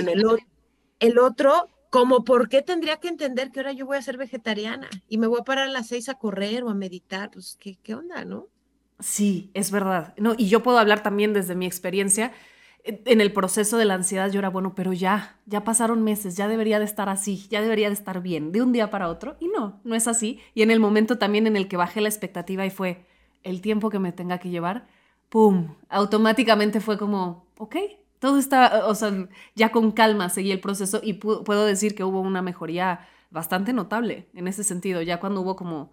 el, 1.01 1.19
otro, 1.19 1.69
como 1.91 2.25
por 2.25 2.49
qué 2.49 2.63
tendría 2.63 2.97
que 2.97 3.09
entender 3.09 3.51
que 3.51 3.61
ahora 3.61 3.73
yo 3.73 3.85
voy 3.85 3.99
a 3.99 4.03
ser 4.03 4.17
vegetariana 4.17 4.89
y 5.07 5.19
me 5.19 5.27
voy 5.27 5.41
a 5.41 5.45
parar 5.45 5.69
a 5.69 5.71
las 5.71 5.89
seis 5.89 6.09
a 6.09 6.15
correr 6.15 6.65
o 6.65 6.71
a 6.71 6.75
meditar, 6.75 7.31
pues 7.31 7.59
qué, 7.61 7.77
qué 7.83 7.95
onda, 7.95 8.25
¿no? 8.25 8.49
Sí, 9.01 9.51
es 9.53 9.71
verdad. 9.71 10.15
No, 10.17 10.35
y 10.37 10.49
yo 10.49 10.63
puedo 10.63 10.79
hablar 10.79 11.03
también 11.03 11.35
desde 11.35 11.55
mi 11.55 11.67
experiencia. 11.67 12.33
En 12.83 13.21
el 13.21 13.35
proceso 13.35 13.77
de 13.77 13.85
la 13.85 13.93
ansiedad 13.93 14.31
yo 14.31 14.39
era, 14.39 14.49
bueno, 14.49 14.75
pero 14.75 14.95
ya, 14.95 15.39
ya 15.45 15.63
pasaron 15.63 16.03
meses, 16.03 16.39
ya 16.39 16.49
debería 16.49 16.79
de 16.79 16.87
estar 16.87 17.11
así, 17.11 17.47
ya 17.51 17.61
debería 17.61 17.89
de 17.89 17.95
estar 17.95 18.23
bien, 18.23 18.51
de 18.51 18.63
un 18.63 18.73
día 18.73 18.89
para 18.89 19.11
otro. 19.11 19.37
Y 19.41 19.49
no, 19.49 19.79
no 19.85 19.95
es 19.95 20.09
así. 20.09 20.41
Y 20.55 20.63
en 20.63 20.71
el 20.71 20.81
momento 20.81 21.19
también 21.19 21.47
en 21.47 21.59
el 21.59 21.69
que 21.69 21.77
bajé 21.77 22.01
la 22.01 22.09
expectativa 22.09 22.65
y 22.65 22.71
fue, 22.71 23.05
el 23.43 23.61
tiempo 23.61 23.91
que 23.91 23.99
me 23.99 24.13
tenga 24.13 24.39
que 24.39 24.51
llevar, 24.51 24.87
¡pum! 25.29 25.75
Automáticamente 25.89 26.81
fue 26.81 26.99
como, 26.99 27.47
ok, 27.59 27.77
todo 28.19 28.39
está, 28.39 28.87
o 28.87 28.95
sea, 28.95 29.29
ya 29.55 29.73
con 29.73 29.93
calma 29.93 30.29
seguí 30.29 30.53
el 30.53 30.61
proceso 30.61 31.01
y 31.03 31.15
puedo 31.15 31.65
decir 31.65 31.95
que 31.95 32.05
hubo 32.05 32.21
una 32.21 32.43
mejoría 32.43 33.09
bastante 33.31 33.73
notable 33.73 34.29
en 34.35 34.49
ese 34.49 34.65
sentido, 34.65 35.03
ya 35.03 35.21
cuando 35.21 35.41
hubo 35.41 35.57
como, 35.57 35.93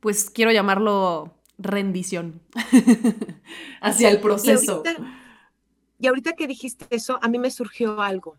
pues 0.00 0.30
quiero 0.30 0.50
llamarlo 0.52 1.34
rendición 1.58 2.40
hacia 3.80 4.10
el 4.10 4.20
proceso. 4.20 4.82
Y 4.84 4.88
ahorita, 4.88 5.18
y 5.98 6.06
ahorita 6.06 6.32
que 6.34 6.46
dijiste 6.46 6.86
eso, 6.90 7.18
a 7.20 7.28
mí 7.28 7.38
me 7.38 7.50
surgió 7.50 8.00
algo. 8.00 8.36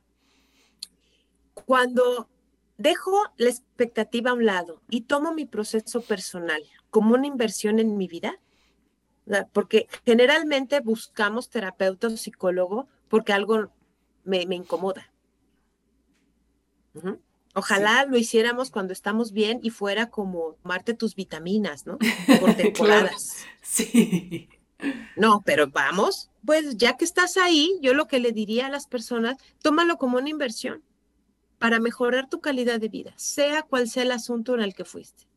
Cuando 1.65 2.29
dejo 2.77 3.11
la 3.35 3.49
expectativa 3.49 4.31
a 4.31 4.33
un 4.33 4.45
lado 4.45 4.81
y 4.89 5.01
tomo 5.01 5.33
mi 5.33 5.45
proceso 5.45 6.01
personal 6.01 6.63
como 6.89 7.15
una 7.15 7.27
inversión 7.27 7.79
en 7.79 7.97
mi 7.97 8.07
vida, 8.07 8.39
porque 9.53 9.87
generalmente 10.05 10.79
buscamos 10.79 11.49
terapeuta 11.49 12.07
o 12.07 12.17
psicólogo 12.17 12.87
porque 13.09 13.33
algo 13.33 13.71
me, 14.23 14.41
incomoda. 14.41 15.11
Ojalá 17.55 18.05
lo 18.05 18.17
hiciéramos 18.17 18.71
cuando 18.71 18.93
estamos 18.93 19.31
bien 19.31 19.59
y 19.63 19.69
fuera 19.69 20.09
como 20.09 20.55
tomarte 20.61 20.93
tus 20.93 21.15
vitaminas, 21.15 21.85
¿no? 21.85 21.97
Por 22.39 22.53
temporadas. 22.55 23.37
Sí. 23.61 24.49
No, 25.15 25.41
pero 25.45 25.67
vamos, 25.67 26.31
pues 26.45 26.77
ya 26.77 26.95
que 26.95 27.05
estás 27.05 27.37
ahí, 27.37 27.77
yo 27.81 27.93
lo 27.93 28.07
que 28.07 28.19
le 28.19 28.31
diría 28.31 28.67
a 28.67 28.69
las 28.69 28.87
personas, 28.87 29.37
tómalo 29.61 29.97
como 29.97 30.17
una 30.17 30.29
inversión 30.29 30.83
para 31.57 31.79
mejorar 31.79 32.29
tu 32.29 32.39
calidad 32.39 32.79
de 32.79 32.87
vida, 32.87 33.13
sea 33.17 33.63
cual 33.63 33.89
sea 33.89 34.03
el 34.03 34.11
asunto 34.11 34.55
en 34.55 34.61
el 34.61 34.73
que 34.73 34.85
fuiste. 34.85 35.28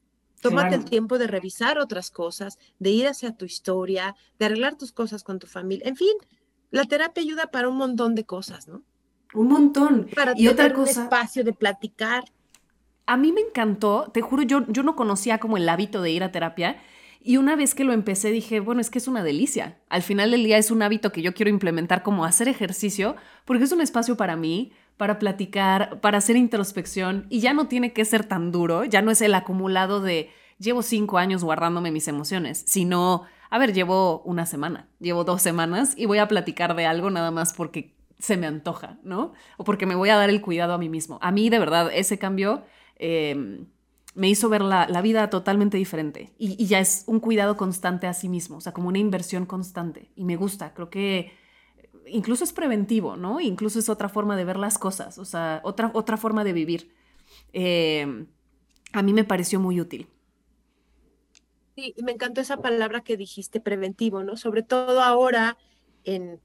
Tómate 0.42 0.74
el 0.74 0.84
tiempo 0.84 1.18
de 1.18 1.28
revisar 1.28 1.78
otras 1.78 2.10
cosas, 2.10 2.58
de 2.80 2.90
ir 2.90 3.06
hacia 3.06 3.36
tu 3.36 3.44
historia, 3.44 4.16
de 4.40 4.46
arreglar 4.46 4.76
tus 4.76 4.90
cosas 4.90 5.22
con 5.22 5.38
tu 5.38 5.46
familia. 5.46 5.86
En 5.88 5.94
fin, 5.94 6.12
la 6.70 6.84
terapia 6.84 7.22
ayuda 7.22 7.46
para 7.46 7.68
un 7.68 7.76
montón 7.76 8.16
de 8.16 8.24
cosas, 8.24 8.66
¿no? 8.66 8.82
Un 9.34 9.48
montón. 9.48 10.08
Para 10.14 10.32
y 10.36 10.48
tener 10.48 10.76
un 10.76 10.88
espacio 10.88 11.44
de 11.44 11.52
platicar. 11.52 12.24
A 13.06 13.16
mí 13.16 13.30
me 13.30 13.40
encantó, 13.40 14.10
te 14.12 14.20
juro, 14.20 14.42
yo, 14.42 14.66
yo 14.66 14.82
no 14.82 14.96
conocía 14.96 15.38
como 15.38 15.56
el 15.56 15.68
hábito 15.68 16.02
de 16.02 16.10
ir 16.10 16.24
a 16.24 16.32
terapia. 16.32 16.82
Y 17.24 17.36
una 17.36 17.54
vez 17.54 17.76
que 17.76 17.84
lo 17.84 17.92
empecé 17.92 18.32
dije, 18.32 18.58
bueno, 18.58 18.80
es 18.80 18.90
que 18.90 18.98
es 18.98 19.06
una 19.06 19.22
delicia. 19.22 19.78
Al 19.88 20.02
final 20.02 20.32
del 20.32 20.42
día 20.42 20.58
es 20.58 20.72
un 20.72 20.82
hábito 20.82 21.12
que 21.12 21.22
yo 21.22 21.34
quiero 21.34 21.50
implementar 21.50 22.02
como 22.02 22.24
hacer 22.24 22.48
ejercicio, 22.48 23.14
porque 23.44 23.62
es 23.62 23.70
un 23.70 23.80
espacio 23.80 24.16
para 24.16 24.34
mí, 24.34 24.72
para 24.96 25.18
platicar, 25.18 26.00
para 26.00 26.18
hacer 26.18 26.36
introspección 26.36 27.26
y 27.28 27.40
ya 27.40 27.52
no 27.52 27.66
tiene 27.66 27.92
que 27.92 28.04
ser 28.04 28.24
tan 28.24 28.52
duro, 28.52 28.84
ya 28.84 29.02
no 29.02 29.10
es 29.10 29.20
el 29.20 29.34
acumulado 29.34 30.00
de 30.00 30.30
llevo 30.62 30.82
cinco 30.82 31.18
años 31.18 31.44
guardándome 31.44 31.90
mis 31.90 32.08
emociones, 32.08 32.62
sino, 32.66 33.24
a 33.50 33.58
ver, 33.58 33.72
llevo 33.72 34.22
una 34.22 34.46
semana, 34.46 34.88
llevo 35.00 35.24
dos 35.24 35.42
semanas 35.42 35.94
y 35.96 36.06
voy 36.06 36.18
a 36.18 36.28
platicar 36.28 36.74
de 36.76 36.86
algo 36.86 37.10
nada 37.10 37.30
más 37.30 37.52
porque 37.52 37.94
se 38.18 38.36
me 38.36 38.46
antoja, 38.46 38.98
¿no? 39.02 39.32
O 39.56 39.64
porque 39.64 39.84
me 39.84 39.96
voy 39.96 40.10
a 40.10 40.16
dar 40.16 40.30
el 40.30 40.40
cuidado 40.40 40.74
a 40.74 40.78
mí 40.78 40.88
mismo. 40.88 41.18
A 41.20 41.32
mí, 41.32 41.50
de 41.50 41.58
verdad, 41.58 41.90
ese 41.92 42.18
cambio 42.18 42.62
em, 42.96 43.66
me 44.14 44.28
hizo 44.28 44.48
ver 44.48 44.62
la, 44.62 44.86
vida 45.02 45.28
totalmente 45.28 45.76
diferente 45.76 46.32
y, 46.38 46.62
y, 46.62 46.66
ya 46.66 46.78
es 46.78 47.02
un 47.06 47.18
cuidado 47.18 47.56
constante 47.56 48.06
a 48.06 48.14
sí 48.14 48.28
mismo, 48.28 48.58
o 48.58 48.60
sea, 48.60 48.72
como 48.72 48.88
una 48.88 48.98
inversión 48.98 49.44
constante. 49.44 50.12
Y 50.14 50.24
me 50.24 50.36
gusta, 50.36 50.72
creo 50.72 50.88
que 50.88 51.32
incluso 52.06 52.44
es 52.44 52.52
preventivo, 52.52 53.16
¿no? 53.16 53.40
Incluso 53.40 53.78
es 53.78 53.88
otra 53.88 54.08
forma 54.08 54.36
de 54.36 54.44
ver 54.44 54.56
las 54.56 54.78
cosas, 54.78 55.18
o 55.18 55.24
sea, 55.24 55.60
otra, 55.64 55.90
otra 55.94 56.16
forma 56.16 56.44
de 56.44 56.52
vivir. 56.52 56.94
Eh, 57.52 58.26
a 58.92 59.02
mí 59.02 59.12
me 59.12 59.24
pareció 59.24 59.60
muy 59.60 59.80
útil. 59.80 60.08
Sí, 61.74 61.94
me 62.02 62.12
encantó 62.12 62.40
esa 62.40 62.58
palabra 62.58 63.02
que 63.02 63.16
dijiste, 63.16 63.60
preventivo, 63.60 64.22
¿no? 64.22 64.36
Sobre 64.36 64.62
todo 64.62 65.00
ahora 65.00 65.56
en, 66.04 66.40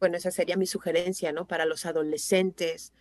bueno, 0.00 0.16
esa 0.16 0.30
sería 0.30 0.56
mi 0.56 0.66
sugerencia, 0.66 1.32
¿no? 1.32 1.46
Para 1.46 1.64
los 1.64 1.86
adolescentes, 1.86 2.92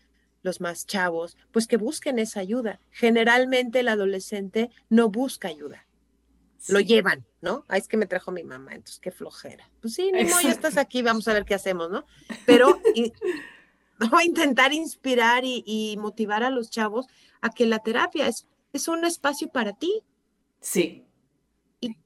los 0.41 0.61
más 0.61 0.85
chavos, 0.85 1.37
pues 1.51 1.67
que 1.67 1.77
busquen 1.77 2.19
esa 2.19 2.39
ayuda. 2.39 2.79
Generalmente 2.91 3.81
el 3.81 3.89
adolescente 3.89 4.69
no 4.89 5.09
busca 5.09 5.49
ayuda 5.49 5.84
lo 6.69 6.79
llevan, 6.79 7.25
¿no? 7.41 7.65
Ah, 7.67 7.77
es 7.77 7.87
que 7.87 7.97
me 7.97 8.05
trajo 8.05 8.31
mi 8.31 8.43
mamá, 8.43 8.73
entonces 8.73 8.99
qué 8.99 9.11
flojera. 9.11 9.69
Pues 9.81 9.93
sí, 9.93 10.11
ni 10.11 10.25
ya 10.25 10.49
estás 10.49 10.77
aquí, 10.77 11.01
vamos 11.01 11.27
a 11.27 11.33
ver 11.33 11.45
qué 11.45 11.53
hacemos, 11.53 11.89
¿no? 11.89 12.05
Pero 12.45 12.79
voy 14.11 14.23
a 14.23 14.25
intentar 14.25 14.73
inspirar 14.73 15.43
y, 15.45 15.95
motivar 15.99 16.43
a 16.43 16.49
los 16.49 16.69
chavos 16.69 17.07
a 17.41 17.49
que 17.49 17.65
la 17.65 17.79
terapia 17.79 18.27
es, 18.27 18.47
es 18.73 18.87
un 18.87 19.05
espacio 19.05 19.49
para 19.49 19.73
ti. 19.73 20.03
Sí. 20.59 21.05
Y, 21.81 21.97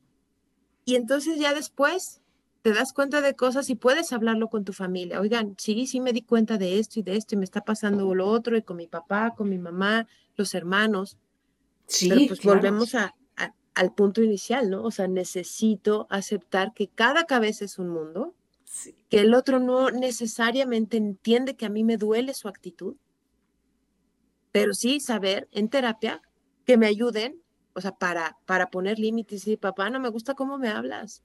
y 0.86 0.96
entonces 0.96 1.40
ya 1.40 1.54
después 1.54 2.22
te 2.62 2.74
das 2.74 2.92
cuenta 2.92 3.22
de 3.22 3.36
cosas 3.36 3.70
y 3.70 3.76
puedes 3.76 4.12
hablarlo 4.12 4.50
con 4.50 4.66
tu 4.66 4.74
familia. 4.74 5.22
Oigan, 5.22 5.56
sí, 5.58 5.88
sí 5.88 6.02
me 6.02 6.12
di 6.12 6.22
cuenta 6.22 6.58
de 6.58 6.80
esto 6.80 7.00
y 7.00 7.04
de 7.04 7.16
esto 7.16 7.36
y 7.36 7.38
me 7.38 7.46
está 7.46 7.62
pasando 7.62 8.14
lo 8.14 8.28
otro 8.28 8.58
y 8.58 8.62
con 8.62 8.78
mi 8.78 8.88
papá, 8.88 9.34
con 9.36 9.50
mi 9.50 9.58
mamá, 9.58 10.08
los 10.36 10.54
hermanos. 10.54 11.18
Sí, 11.88 12.10
Pero 12.10 12.28
pues 12.28 12.44
volvemos 12.44 12.96
a, 12.96 13.16
al 13.80 13.94
punto 13.94 14.22
inicial, 14.22 14.70
¿no? 14.70 14.84
O 14.84 14.92
sea, 14.92 15.08
necesito 15.08 16.06
aceptar 16.10 16.74
que 16.74 16.90
cada 16.90 17.24
cabeza 17.24 17.64
es 17.64 17.80
un 17.80 17.88
mundo, 17.88 18.36
que 19.10 19.22
el 19.22 19.34
otro 19.34 19.60
no 19.62 19.90
necesariamente 19.90 20.98
entiende 20.98 21.56
que 21.56 21.66
a 21.66 21.70
mí 21.70 21.86
me 21.86 21.96
duele 21.96 22.34
su 22.34 22.50
actitud, 22.50 22.98
pero 24.52 24.74
sí 24.74 25.00
saber 25.00 25.48
en 25.54 25.70
terapia 25.70 26.22
que 26.66 26.76
me 26.76 26.88
ayuden, 26.88 27.42
o 27.74 27.80
sea, 27.80 27.94
para, 27.94 28.38
para 28.46 28.70
poner 28.70 29.00
límites 29.00 29.48
y 29.48 29.56
papá, 29.56 29.90
no 29.90 30.02
me 30.02 30.10
gusta 30.10 30.34
cómo 30.34 30.58
me 30.58 30.68
hablas. 30.68 31.24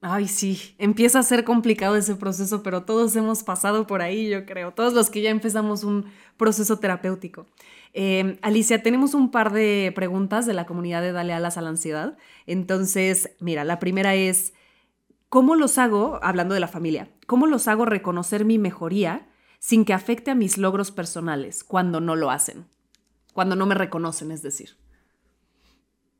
Ay, 0.00 0.28
sí, 0.28 0.74
empieza 0.78 1.18
a 1.18 1.22
ser 1.22 1.44
complicado 1.44 1.94
ese 1.94 2.16
proceso, 2.16 2.62
pero 2.62 2.84
todos 2.84 3.14
hemos 3.16 3.44
pasado 3.44 3.86
por 3.86 4.00
ahí, 4.00 4.30
yo 4.30 4.46
creo, 4.46 4.72
todos 4.72 4.94
los 4.94 5.10
que 5.10 5.20
ya 5.20 5.30
empezamos 5.30 5.84
un 5.84 6.06
proceso 6.38 6.78
terapéutico. 6.78 7.46
Em, 7.92 8.38
Alicia, 8.40 8.82
tenemos 8.82 9.14
un 9.14 9.30
par 9.30 9.52
de 9.52 9.92
preguntas 9.94 10.46
de 10.46 10.54
la 10.54 10.66
comunidad 10.66 11.02
de 11.02 11.12
Dale 11.12 11.34
Alas 11.34 11.58
a 11.58 11.62
la 11.62 11.68
Ansiedad. 11.68 12.16
Entonces, 12.46 13.34
mira, 13.38 13.64
la 13.64 13.78
primera 13.78 14.14
es, 14.14 14.54
¿cómo 15.28 15.54
los 15.56 15.78
hago, 15.78 16.18
hablando 16.22 16.54
de 16.54 16.60
la 16.60 16.68
familia, 16.68 17.10
cómo 17.26 17.46
los 17.46 17.68
hago 17.68 17.84
reconocer 17.84 18.44
mi 18.44 18.58
mejoría 18.58 19.28
sin 19.58 19.84
que 19.84 19.92
afecte 19.92 20.30
a 20.30 20.34
mis 20.34 20.58
logros 20.58 20.90
personales 20.90 21.64
cuando 21.64 22.00
no 22.00 22.16
lo 22.16 22.30
hacen? 22.30 22.66
Cuando 23.34 23.56
no 23.56 23.66
me 23.66 23.74
reconocen, 23.74 24.30
es 24.30 24.42
decir. 24.42 24.76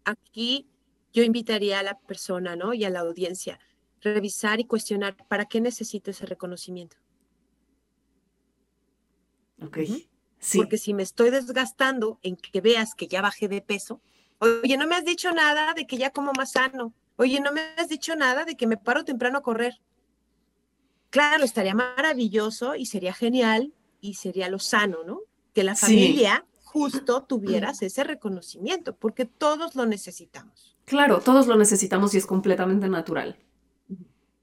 Aquí 0.04 0.68
yo 1.12 1.22
invitaría 1.22 1.78
a 1.78 1.82
la 1.82 1.98
persona, 2.00 2.56
¿no? 2.56 2.74
Y 2.74 2.84
a 2.84 2.90
la 2.90 3.00
audiencia, 3.00 3.58
revisar 4.00 4.60
y 4.60 4.64
cuestionar, 4.64 5.16
¿para 5.28 5.46
qué 5.46 5.60
necesito 5.60 6.10
ese 6.10 6.26
reconocimiento? 6.26 6.96
Ok. 9.62 9.78
Porque 10.56 10.76
si 10.76 10.92
me 10.92 11.02
estoy 11.02 11.30
desgastando 11.30 12.18
en 12.22 12.36
que 12.36 12.60
veas 12.60 12.94
que 12.94 13.06
ya 13.06 13.22
bajé 13.22 13.48
de 13.48 13.62
peso, 13.62 14.00
oye, 14.38 14.76
no 14.76 14.86
me 14.86 14.96
has 14.96 15.04
dicho 15.04 15.30
nada 15.32 15.72
de 15.74 15.86
que 15.86 15.96
ya 15.96 16.10
como 16.10 16.32
más 16.32 16.52
sano. 16.52 16.92
Oye, 17.16 17.40
no 17.40 17.52
me 17.52 17.60
has 17.76 17.88
dicho 17.88 18.16
nada 18.16 18.44
de 18.44 18.56
que 18.56 18.66
me 18.66 18.76
paro 18.76 19.04
temprano 19.04 19.38
a 19.38 19.42
correr. 19.42 19.80
Claro, 21.10 21.44
estaría 21.44 21.74
maravilloso 21.74 22.74
y 22.74 22.86
sería 22.86 23.12
genial 23.12 23.72
y 24.00 24.14
sería 24.14 24.48
lo 24.48 24.58
sano, 24.58 25.04
¿no? 25.04 25.20
Que 25.52 25.62
la 25.62 25.76
familia 25.76 26.44
justo 26.64 27.22
tuvieras 27.22 27.82
ese 27.82 28.02
reconocimiento, 28.02 28.96
porque 28.96 29.26
todos 29.26 29.76
lo 29.76 29.86
necesitamos. 29.86 30.76
Claro, 30.86 31.20
todos 31.20 31.46
lo 31.46 31.56
necesitamos 31.56 32.14
y 32.14 32.18
es 32.18 32.26
completamente 32.26 32.88
natural. 32.88 33.36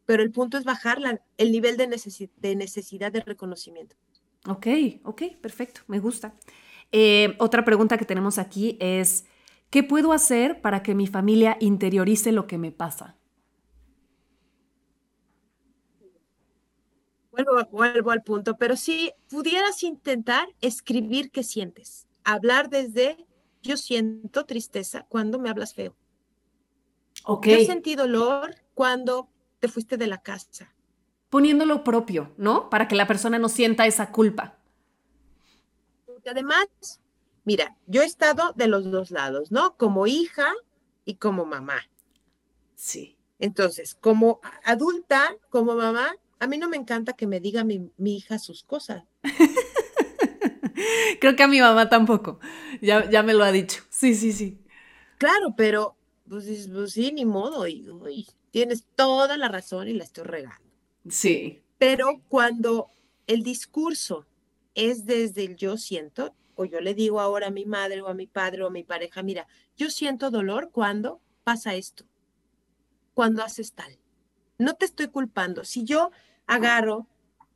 Pero 0.06 0.24
el 0.24 0.32
punto 0.32 0.58
es 0.58 0.64
bajar 0.64 1.00
el 1.38 1.52
nivel 1.52 1.76
de 1.76 2.56
necesidad 2.56 3.12
de 3.12 3.20
reconocimiento. 3.20 3.96
Ok, 4.48 4.68
ok, 5.04 5.24
perfecto, 5.42 5.82
me 5.88 6.00
gusta. 6.00 6.34
Eh, 6.92 7.36
otra 7.40 7.66
pregunta 7.66 7.98
que 7.98 8.06
tenemos 8.06 8.38
aquí 8.38 8.78
es, 8.80 9.26
¿qué 9.70 9.84
puedo 9.84 10.14
hacer 10.14 10.62
para 10.62 10.82
que 10.82 10.96
mi 10.96 11.08
familia 11.08 11.58
interiorice 11.60 12.32
lo 12.32 12.48
que 12.48 12.58
me 12.58 12.72
pasa? 12.72 13.18
Vuelvo, 17.32 17.64
vuelvo 17.72 18.12
al 18.12 18.24
punto, 18.24 18.58
pero 18.58 18.76
si 18.76 19.12
pudieras 19.30 19.84
intentar 19.84 20.48
escribir 20.62 21.32
qué 21.32 21.44
sientes, 21.44 22.08
hablar 22.24 22.70
desde 22.70 23.18
yo 23.62 23.78
siento 23.78 24.46
tristeza 24.46 25.06
cuando 25.10 25.38
me 25.38 25.50
hablas 25.50 25.74
feo. 25.74 25.96
Ok. 27.26 27.48
Yo 27.48 27.60
sentí 27.66 27.96
dolor 27.96 28.56
cuando 28.74 29.30
te 29.60 29.68
fuiste 29.68 29.98
de 29.98 30.08
la 30.08 30.22
casa 30.22 30.74
poniendo 31.30 31.66
lo 31.66 31.84
propio, 31.84 32.34
¿no? 32.38 32.70
Para 32.70 32.88
que 32.88 32.96
la 32.96 33.08
persona 33.08 33.40
no 33.40 33.50
sienta 33.50 33.86
esa 33.86 34.12
culpa. 34.12 34.58
Porque 36.06 36.30
además, 36.30 36.68
mira, 37.46 37.78
yo 37.88 38.02
he 38.02 38.06
estado 38.06 38.54
de 38.56 38.68
los 38.68 38.90
dos 38.92 39.12
lados, 39.12 39.52
¿no? 39.52 39.76
Como 39.78 40.08
hija 40.08 40.54
y 41.06 41.16
como 41.16 41.46
mamá. 41.46 41.82
Sí. 42.76 43.18
Entonces, 43.40 43.96
como 43.96 44.42
adulta, 44.64 45.36
como 45.50 45.76
mamá, 45.76 46.14
a 46.40 46.48
mí 46.48 46.58
no 46.58 46.70
me 46.70 46.78
encanta 46.78 47.14
que 47.14 47.28
me 47.28 47.40
diga 47.40 47.64
mi, 47.64 47.92
hija 47.98 48.38
sus 48.40 48.64
cosas. 48.64 49.04
Creo 51.20 51.36
que 51.36 51.44
a 51.44 51.48
mi 51.48 51.60
mamá 51.60 51.90
tampoco. 51.90 52.40
Ya, 52.82 53.10
ya 53.10 53.24
me 53.24 53.34
lo 53.34 53.44
ha 53.44 53.52
dicho. 53.52 53.84
Sí, 53.90 54.16
sí, 54.16 54.34
sí. 54.34 54.62
Claro, 55.18 55.54
pero 55.56 55.98
pues, 56.28 56.70
pues 56.72 56.94
sí, 56.94 57.12
ni 57.12 57.26
modo. 57.26 57.68
Y, 57.68 57.86
tienes 58.52 58.86
toda 58.96 59.38
la 59.38 59.48
razón 59.48 59.88
y 59.88 59.94
la 59.94 60.04
estoy 60.04 60.24
regando. 60.24 60.69
Sí. 61.08 61.62
Pero 61.78 62.22
cuando 62.28 62.90
el 63.28 63.44
discurso 63.44 64.26
es 64.76 65.06
desde 65.06 65.46
el 65.46 65.56
yo 65.56 65.78
siento, 65.78 66.34
o 66.56 66.66
yo 66.66 66.82
le 66.82 66.94
digo 66.94 67.22
ahora 67.22 67.48
a 67.48 67.52
mi 67.52 67.66
madre 67.66 68.02
o 68.02 68.08
a 68.08 68.14
mi 68.14 68.28
padre 68.28 68.64
o 68.64 68.68
a 68.68 68.72
mi 68.72 68.84
pareja, 68.84 69.24
mira, 69.24 69.48
yo 69.78 69.90
siento 69.90 70.30
dolor 70.30 70.72
cuando 70.72 71.22
pasa 71.44 71.76
esto, 71.76 72.06
cuando 73.14 73.44
haces 73.44 73.74
tal. 73.74 73.98
No 74.58 74.74
te 74.74 74.86
estoy 74.86 75.08
culpando. 75.08 75.64
Si 75.64 75.86
yo 75.86 76.12
agarro 76.48 77.08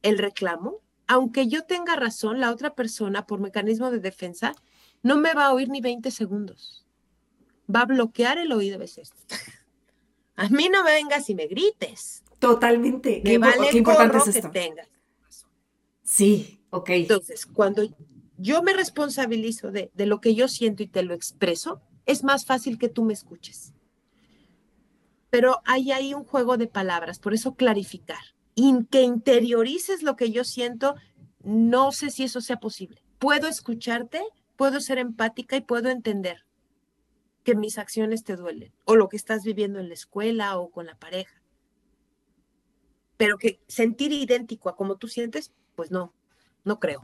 el 0.03 0.17
reclamo, 0.17 0.79
aunque 1.07 1.47
yo 1.47 1.65
tenga 1.65 1.95
razón, 1.95 2.39
la 2.39 2.51
otra 2.51 2.75
persona, 2.75 3.27
por 3.27 3.41
mecanismo 3.41 3.91
de 3.91 3.99
defensa, 3.99 4.55
no 5.01 5.17
me 5.17 5.33
va 5.33 5.47
a 5.47 5.53
oír 5.53 5.69
ni 5.69 5.81
20 5.81 6.09
segundos. 6.11 6.85
Va 7.73 7.81
a 7.81 7.85
bloquear 7.85 8.37
el 8.37 8.51
oído 8.51 8.75
a 8.75 8.79
veces. 8.79 9.11
A 10.35 10.49
mí 10.49 10.67
no 10.69 10.83
me 10.83 10.93
vengas 10.93 11.29
y 11.29 11.35
me 11.35 11.45
grites. 11.45 12.22
Totalmente. 12.43 13.21
Me 13.23 13.37
vale 13.37 13.69
qué 13.71 13.77
importante 13.77 14.17
es 14.29 14.35
esto. 14.35 14.51
que 14.51 14.59
tengas. 14.59 14.89
Sí, 16.03 16.61
ok. 16.69 16.89
Entonces, 16.89 17.45
cuando 17.45 17.83
yo 18.37 18.61
me 18.61 18.73
responsabilizo 18.73 19.71
de, 19.71 19.91
de 19.93 20.05
lo 20.05 20.19
que 20.19 20.35
yo 20.35 20.47
siento 20.47 20.83
y 20.83 20.87
te 20.87 21.03
lo 21.03 21.13
expreso, 21.13 21.81
es 22.05 22.23
más 22.23 22.45
fácil 22.45 22.77
que 22.77 22.89
tú 22.89 23.03
me 23.03 23.13
escuches. 23.13 23.73
Pero 25.29 25.61
hay 25.65 25.91
ahí 25.91 26.13
un 26.13 26.25
juego 26.25 26.57
de 26.57 26.67
palabras, 26.67 27.19
por 27.19 27.33
eso 27.33 27.55
clarificar. 27.55 28.19
Y 28.55 28.83
que 28.85 29.01
interiorices 29.01 30.03
lo 30.03 30.15
que 30.15 30.29
yo 30.29 30.43
siento, 30.43 30.95
no 31.43 31.91
sé 31.91 32.11
si 32.11 32.23
eso 32.23 32.41
sea 32.41 32.59
posible. 32.59 33.01
Puedo 33.17 33.47
escucharte, 33.47 34.21
puedo 34.57 34.79
ser 34.79 34.99
empática 34.99 35.55
y 35.55 35.61
puedo 35.61 35.89
entender 35.89 36.45
que 37.43 37.55
mis 37.55 37.77
acciones 37.77 38.23
te 38.23 38.35
duelen 38.35 38.73
o 38.85 38.95
lo 38.95 39.09
que 39.09 39.17
estás 39.17 39.43
viviendo 39.43 39.79
en 39.79 39.87
la 39.87 39.93
escuela 39.93 40.57
o 40.57 40.69
con 40.69 40.85
la 40.85 40.95
pareja. 40.95 41.42
Pero 43.17 43.37
que 43.37 43.59
sentir 43.67 44.11
idéntico 44.11 44.69
a 44.69 44.75
como 44.75 44.95
tú 44.95 45.07
sientes, 45.07 45.51
pues 45.75 45.91
no, 45.91 46.13
no 46.63 46.79
creo. 46.79 47.01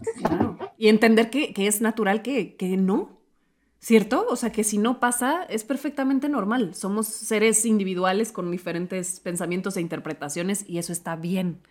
Y 0.78 0.88
entender 0.88 1.30
que, 1.30 1.54
que 1.54 1.68
es 1.68 1.82
natural 1.82 2.22
que, 2.22 2.56
que 2.56 2.78
no, 2.78 3.20
¿Cierto? 3.82 4.25
O 4.30 4.36
sea, 4.36 4.51
que 4.51 4.66
si 4.66 4.78
no 4.78 5.00
pasa, 5.00 5.44
es 5.44 5.63
perfectamente 5.63 6.28
normal. 6.28 6.75
Somos 6.75 7.08
seres 7.08 7.66
individuales 7.66 8.34
con 8.34 8.51
diferentes 8.51 9.22
pensamientos 9.22 9.78
e 9.78 9.82
interpretaciones 9.82 10.66
y 10.68 10.80
eso 10.80 10.92
está 10.92 11.16
bien. 11.16 11.62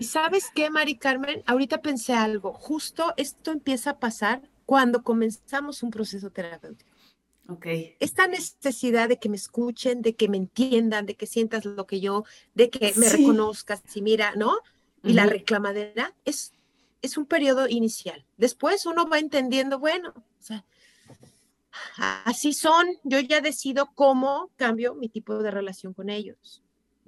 ¿Y 0.00 0.04
sabes 0.04 0.46
qué, 0.52 0.70
Mari 0.70 0.96
Carmen? 0.96 1.42
Ahorita 1.46 1.82
pensé 1.82 2.14
algo. 2.14 2.52
Justo 2.52 3.14
esto 3.16 3.52
empieza 3.52 3.90
a 3.90 3.98
pasar 4.00 4.42
cuando 4.66 5.04
comenzamos 5.04 5.84
un 5.84 5.90
proceso 5.90 6.30
terapéutico. 6.30 6.90
Ok. 7.48 7.66
Esta 8.00 8.26
necesidad 8.26 9.08
de 9.08 9.18
que 9.18 9.28
me 9.28 9.36
escuchen, 9.36 10.00
de 10.02 10.14
que 10.14 10.28
me 10.28 10.36
entiendan, 10.36 11.06
de 11.06 11.14
que 11.14 11.26
sientas 11.26 11.64
lo 11.64 11.86
que 11.86 12.00
yo, 12.00 12.24
de 12.54 12.70
que 12.70 12.94
me 12.96 13.08
reconozcas, 13.08 13.82
y 13.94 14.02
mira, 14.02 14.34
¿no? 14.34 14.56
Y 15.02 15.12
la 15.12 15.26
reclamadera 15.26 16.14
es, 16.24 16.54
es 17.02 17.18
un 17.18 17.26
periodo 17.26 17.68
inicial. 17.68 18.24
Después 18.38 18.86
uno 18.86 19.06
va 19.06 19.18
entendiendo, 19.18 19.78
bueno, 19.78 20.14
o 20.16 20.42
sea, 20.42 20.64
así 22.24 22.54
son, 22.54 22.86
yo 23.02 23.20
ya 23.20 23.42
decido 23.42 23.90
cómo 23.94 24.50
cambio 24.56 24.94
mi 24.94 25.10
tipo 25.10 25.42
de 25.42 25.50
relación 25.50 25.92
con 25.92 26.08
ellos. 26.08 26.62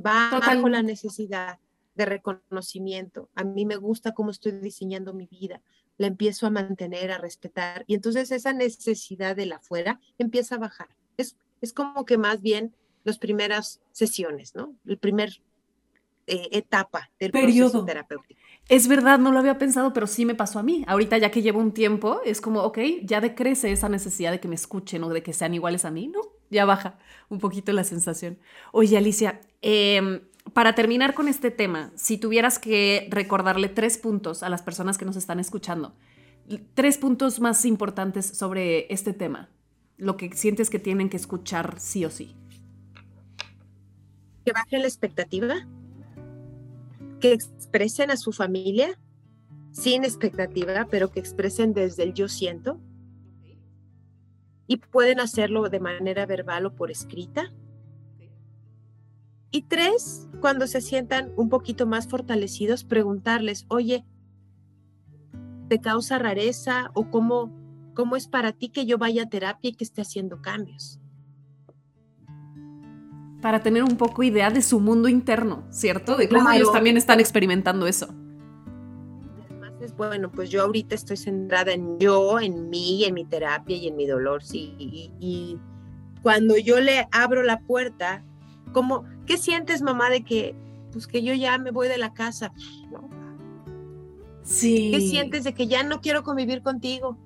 Va 0.04 0.28
bajo 0.38 0.68
la 0.68 0.82
necesidad 0.82 1.58
de 1.94 2.04
reconocimiento. 2.04 3.30
A 3.34 3.44
mí 3.44 3.64
me 3.64 3.76
gusta 3.76 4.12
cómo 4.12 4.30
estoy 4.30 4.52
diseñando 4.52 5.14
mi 5.14 5.26
vida. 5.26 5.62
La 5.98 6.06
empiezo 6.06 6.46
a 6.46 6.50
mantener, 6.50 7.10
a 7.10 7.18
respetar. 7.18 7.84
Y 7.86 7.94
entonces 7.94 8.30
esa 8.30 8.52
necesidad 8.52 9.36
de 9.36 9.46
la 9.46 9.56
afuera 9.56 10.00
empieza 10.18 10.56
a 10.56 10.58
bajar. 10.58 10.88
Es, 11.16 11.36
es 11.60 11.72
como 11.72 12.04
que 12.04 12.18
más 12.18 12.42
bien 12.42 12.74
las 13.04 13.18
primeras 13.18 13.80
sesiones, 13.92 14.54
¿no? 14.54 14.74
El 14.86 14.98
primer 14.98 15.40
eh, 16.26 16.48
etapa 16.50 17.10
del 17.20 17.30
Periodo. 17.30 17.70
proceso 17.70 17.84
terapéutico. 17.84 18.40
Es 18.68 18.88
verdad, 18.88 19.20
no 19.20 19.30
lo 19.30 19.38
había 19.38 19.58
pensado, 19.58 19.92
pero 19.92 20.08
sí 20.08 20.26
me 20.26 20.34
pasó 20.34 20.58
a 20.58 20.64
mí. 20.64 20.84
Ahorita 20.88 21.16
ya 21.18 21.30
que 21.30 21.40
llevo 21.40 21.60
un 21.60 21.72
tiempo, 21.72 22.20
es 22.24 22.40
como, 22.40 22.62
ok, 22.62 22.78
ya 23.04 23.20
decrece 23.20 23.70
esa 23.70 23.88
necesidad 23.88 24.32
de 24.32 24.40
que 24.40 24.48
me 24.48 24.56
escuchen 24.56 25.04
o 25.04 25.08
de 25.08 25.22
que 25.22 25.32
sean 25.32 25.54
iguales 25.54 25.84
a 25.84 25.92
mí, 25.92 26.08
¿no? 26.08 26.20
Ya 26.50 26.64
baja 26.64 26.98
un 27.28 27.38
poquito 27.38 27.72
la 27.72 27.84
sensación. 27.84 28.38
Oye, 28.72 28.96
Alicia, 28.96 29.40
em, 29.62 30.20
para 30.52 30.74
terminar 30.74 31.14
con 31.14 31.28
este 31.28 31.50
tema, 31.50 31.92
si 31.96 32.18
tuvieras 32.18 32.58
que 32.58 33.08
recordarle 33.10 33.68
tres 33.68 33.98
puntos 33.98 34.42
a 34.42 34.48
las 34.48 34.62
personas 34.62 34.98
que 34.98 35.04
nos 35.04 35.16
están 35.16 35.40
escuchando, 35.40 35.94
tres 36.74 36.98
puntos 36.98 37.40
más 37.40 37.64
importantes 37.64 38.26
sobre 38.26 38.92
este 38.92 39.12
tema, 39.12 39.48
lo 39.96 40.16
que 40.16 40.34
sientes 40.34 40.70
que 40.70 40.78
tienen 40.78 41.08
que 41.08 41.16
escuchar 41.16 41.78
sí 41.78 42.04
o 42.04 42.10
sí. 42.10 42.36
Que 44.44 44.52
baje 44.52 44.78
la 44.78 44.86
expectativa 44.86 45.66
que 47.20 47.32
expresen 47.32 48.10
a 48.10 48.16
su 48.16 48.32
familia 48.32 48.98
sin 49.72 50.04
expectativa, 50.04 50.86
pero 50.90 51.10
que 51.10 51.20
expresen 51.20 51.74
desde 51.74 52.02
el 52.04 52.14
yo 52.14 52.28
siento. 52.28 52.80
Y 54.66 54.78
pueden 54.78 55.20
hacerlo 55.20 55.68
de 55.68 55.80
manera 55.80 56.26
verbal 56.26 56.66
o 56.66 56.74
por 56.74 56.90
escrita. 56.90 57.52
Y 59.56 59.62
tres, 59.62 60.28
cuando 60.42 60.66
se 60.66 60.82
sientan 60.82 61.32
un 61.34 61.48
poquito 61.48 61.86
más 61.86 62.08
fortalecidos, 62.08 62.84
preguntarles, 62.84 63.64
oye, 63.68 64.04
¿te 65.70 65.80
causa 65.80 66.18
rareza 66.18 66.90
o 66.92 67.10
cómo, 67.10 67.50
cómo 67.94 68.16
es 68.16 68.28
para 68.28 68.52
ti 68.52 68.68
que 68.68 68.84
yo 68.84 68.98
vaya 68.98 69.22
a 69.22 69.30
terapia 69.30 69.70
y 69.70 69.72
que 69.72 69.84
esté 69.84 70.02
haciendo 70.02 70.42
cambios? 70.42 71.00
para 73.40 73.62
tener 73.62 73.82
un 73.82 73.96
poco 73.96 74.24
idea 74.24 74.50
de 74.50 74.60
su 74.60 74.78
mundo 74.78 75.08
interno, 75.08 75.64
¿cierto? 75.70 76.16
De 76.16 76.28
cómo 76.28 76.50
ellos 76.50 76.72
también 76.72 76.98
están 76.98 77.20
experimentando 77.20 77.86
eso. 77.86 78.08
Además 79.44 79.72
es 79.80 79.96
bueno, 79.96 80.30
pues 80.32 80.50
yo 80.50 80.62
ahorita 80.62 80.94
estoy 80.94 81.16
centrada 81.16 81.72
en 81.72 81.98
yo, 81.98 82.40
en 82.40 82.68
mí, 82.68 83.04
en 83.04 83.14
mi 83.14 83.24
terapia 83.24 83.76
y 83.76 83.88
en 83.88 83.96
mi 83.96 84.06
dolor, 84.06 84.42
sí. 84.42 84.74
Y, 84.78 85.58
cuando 86.22 86.58
yo 86.58 86.80
le 86.80 87.08
abro 87.12 87.42
la 87.44 87.60
puerta, 87.60 88.24
como, 88.72 89.04
¿qué 89.26 89.38
sientes, 89.38 89.82
mamá, 89.82 90.10
de 90.10 90.24
que, 90.24 90.54
pues 90.92 91.06
que 91.06 91.22
yo 91.22 91.34
ya 91.34 91.58
me 91.58 91.70
voy 91.70 91.88
de 91.88 91.98
la 91.98 92.12
casa? 92.12 92.52
Sí. 94.42 94.90
¿Qué 94.92 95.00
sientes 95.00 95.44
de 95.44 95.54
que 95.54 95.66
ya 95.66 95.82
no 95.82 96.00
quiero 96.00 96.22
convivir 96.22 96.62
contigo? 96.62 97.16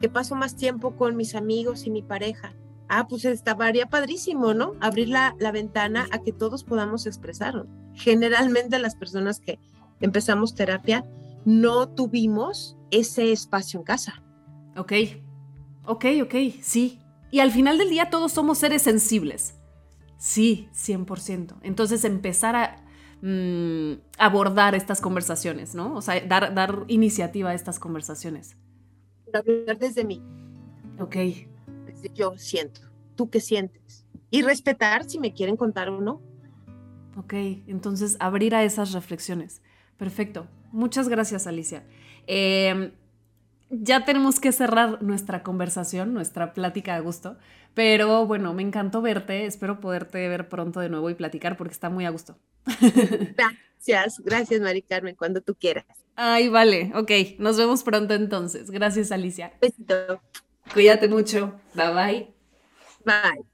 Que 0.00 0.08
paso 0.08 0.34
más 0.34 0.56
tiempo 0.56 0.96
con 0.96 1.16
mis 1.16 1.34
amigos 1.34 1.86
y 1.86 1.90
mi 1.90 2.02
pareja 2.02 2.54
ah, 2.90 3.06
pues 3.08 3.24
estaría 3.24 3.86
padrísimo, 3.86 4.52
¿no? 4.52 4.74
Abrir 4.80 5.08
la, 5.08 5.34
ventana 5.52 6.06
a 6.10 6.18
que 6.18 6.32
todos 6.32 6.64
podamos 6.64 7.06
expresarlo. 7.06 7.66
Generalmente 7.94 8.78
las 8.78 8.96
personas 8.96 9.40
que 9.40 9.58
empezamos 10.00 10.54
terapia 10.54 11.06
no 11.44 11.88
tuvimos 11.88 12.76
ese 12.90 13.32
espacio 13.32 13.80
en 13.80 13.84
casa. 13.84 14.22
Ok, 14.76 14.92
ok, 15.86 16.04
ok, 16.24 16.34
sí. 16.60 17.00
Y 17.30 17.38
al 17.38 17.52
final 17.52 17.78
del 17.78 17.90
día 17.90 18.10
todos 18.10 18.32
somos 18.32 18.58
seres 18.58 18.82
sensibles. 18.82 19.54
Sí, 20.20 20.68
100%. 20.74 21.56
Entonces 21.62 22.04
empezar 22.04 22.54
a 22.54 22.76
mm, 23.22 24.00
abordar 24.18 24.74
estas 24.74 25.00
conversaciones, 25.00 25.74
¿no? 25.74 25.94
O 25.96 26.02
sea, 26.02 26.20
dar, 26.20 26.54
dar 26.54 26.84
iniciativa 26.86 27.50
a 27.50 27.54
estas 27.54 27.80
conversaciones. 27.80 28.56
Hablar 29.32 29.78
desde 29.78 30.04
mí. 30.04 30.22
Ok 31.00 31.16
yo 32.14 32.36
siento, 32.36 32.80
tú 33.16 33.30
qué 33.30 33.40
sientes. 33.40 34.06
Y 34.30 34.42
respetar 34.42 35.04
si 35.08 35.18
me 35.18 35.32
quieren 35.32 35.56
contar 35.56 35.88
o 35.88 36.00
no. 36.00 36.22
Ok, 37.16 37.34
entonces 37.66 38.16
abrir 38.20 38.54
a 38.54 38.64
esas 38.64 38.92
reflexiones. 38.92 39.60
Perfecto. 39.96 40.46
Muchas 40.70 41.08
gracias, 41.08 41.46
Alicia. 41.46 41.84
Em, 42.26 42.92
ya 43.70 44.04
tenemos 44.04 44.40
que 44.40 44.52
cerrar 44.52 45.02
nuestra 45.02 45.42
conversación, 45.42 46.12
nuestra 46.12 46.52
plática 46.52 46.96
a 46.96 47.00
gusto, 47.00 47.38
pero 47.74 48.26
bueno, 48.26 48.52
me 48.52 48.62
encantó 48.62 49.00
verte, 49.00 49.46
espero 49.46 49.80
poderte 49.80 50.28
ver 50.28 50.48
pronto 50.48 50.80
de 50.80 50.88
nuevo 50.88 51.08
y 51.08 51.14
platicar 51.14 51.56
porque 51.56 51.72
está 51.72 51.88
muy 51.88 52.04
a 52.04 52.10
gusto. 52.10 52.36
Gracias, 53.36 54.20
gracias 54.20 54.60
Mari 54.60 54.82
Carmen, 54.82 55.14
cuando 55.14 55.40
tú 55.40 55.54
quieras. 55.54 55.86
Ay, 56.14 56.48
vale, 56.48 56.92
ok, 56.94 57.38
nos 57.38 57.56
vemos 57.56 57.82
pronto 57.82 58.12
entonces. 58.12 58.70
Gracias 58.70 59.10
Alicia. 59.10 59.52
Besito. 59.60 60.20
Cuídate 60.74 61.08
mucho. 61.08 61.58
Bye 61.74 61.94
bye. 61.94 62.34
Bye. 63.04 63.49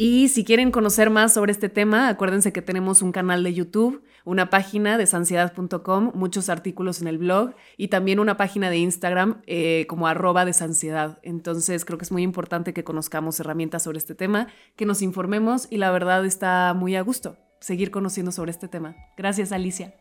Y 0.00 0.28
si 0.28 0.44
quieren 0.44 0.70
conocer 0.70 1.10
más 1.10 1.34
sobre 1.34 1.50
este 1.50 1.68
tema, 1.68 2.08
acuérdense 2.08 2.52
que 2.52 2.62
tenemos 2.62 3.02
un 3.02 3.10
canal 3.10 3.42
de 3.42 3.52
YouTube, 3.52 4.04
una 4.24 4.48
página 4.48 4.96
de 4.96 5.06
sansiedad.com, 5.06 6.12
muchos 6.14 6.48
artículos 6.48 7.02
en 7.02 7.08
el 7.08 7.18
blog 7.18 7.54
y 7.76 7.88
también 7.88 8.20
una 8.20 8.36
página 8.36 8.70
de 8.70 8.78
Instagram 8.78 9.42
eh, 9.48 9.86
como 9.88 10.06
arroba 10.06 10.44
de 10.44 10.52
sansiedad. 10.52 11.18
Entonces 11.24 11.84
creo 11.84 11.98
que 11.98 12.04
es 12.04 12.12
muy 12.12 12.22
importante 12.22 12.72
que 12.72 12.84
conozcamos 12.84 13.40
herramientas 13.40 13.82
sobre 13.82 13.98
este 13.98 14.14
tema, 14.14 14.46
que 14.76 14.86
nos 14.86 15.02
informemos 15.02 15.66
y 15.68 15.78
la 15.78 15.90
verdad 15.90 16.24
está 16.24 16.74
muy 16.74 16.94
a 16.94 17.02
gusto 17.02 17.36
seguir 17.58 17.90
conociendo 17.90 18.30
sobre 18.30 18.52
este 18.52 18.68
tema. 18.68 18.94
Gracias 19.16 19.50
Alicia. 19.50 19.94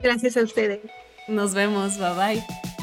Gracias 0.00 0.36
a 0.36 0.42
ustedes. 0.42 0.80
Nos 1.28 1.54
vemos, 1.54 1.98
bye 1.98 2.14
bye. 2.14 2.73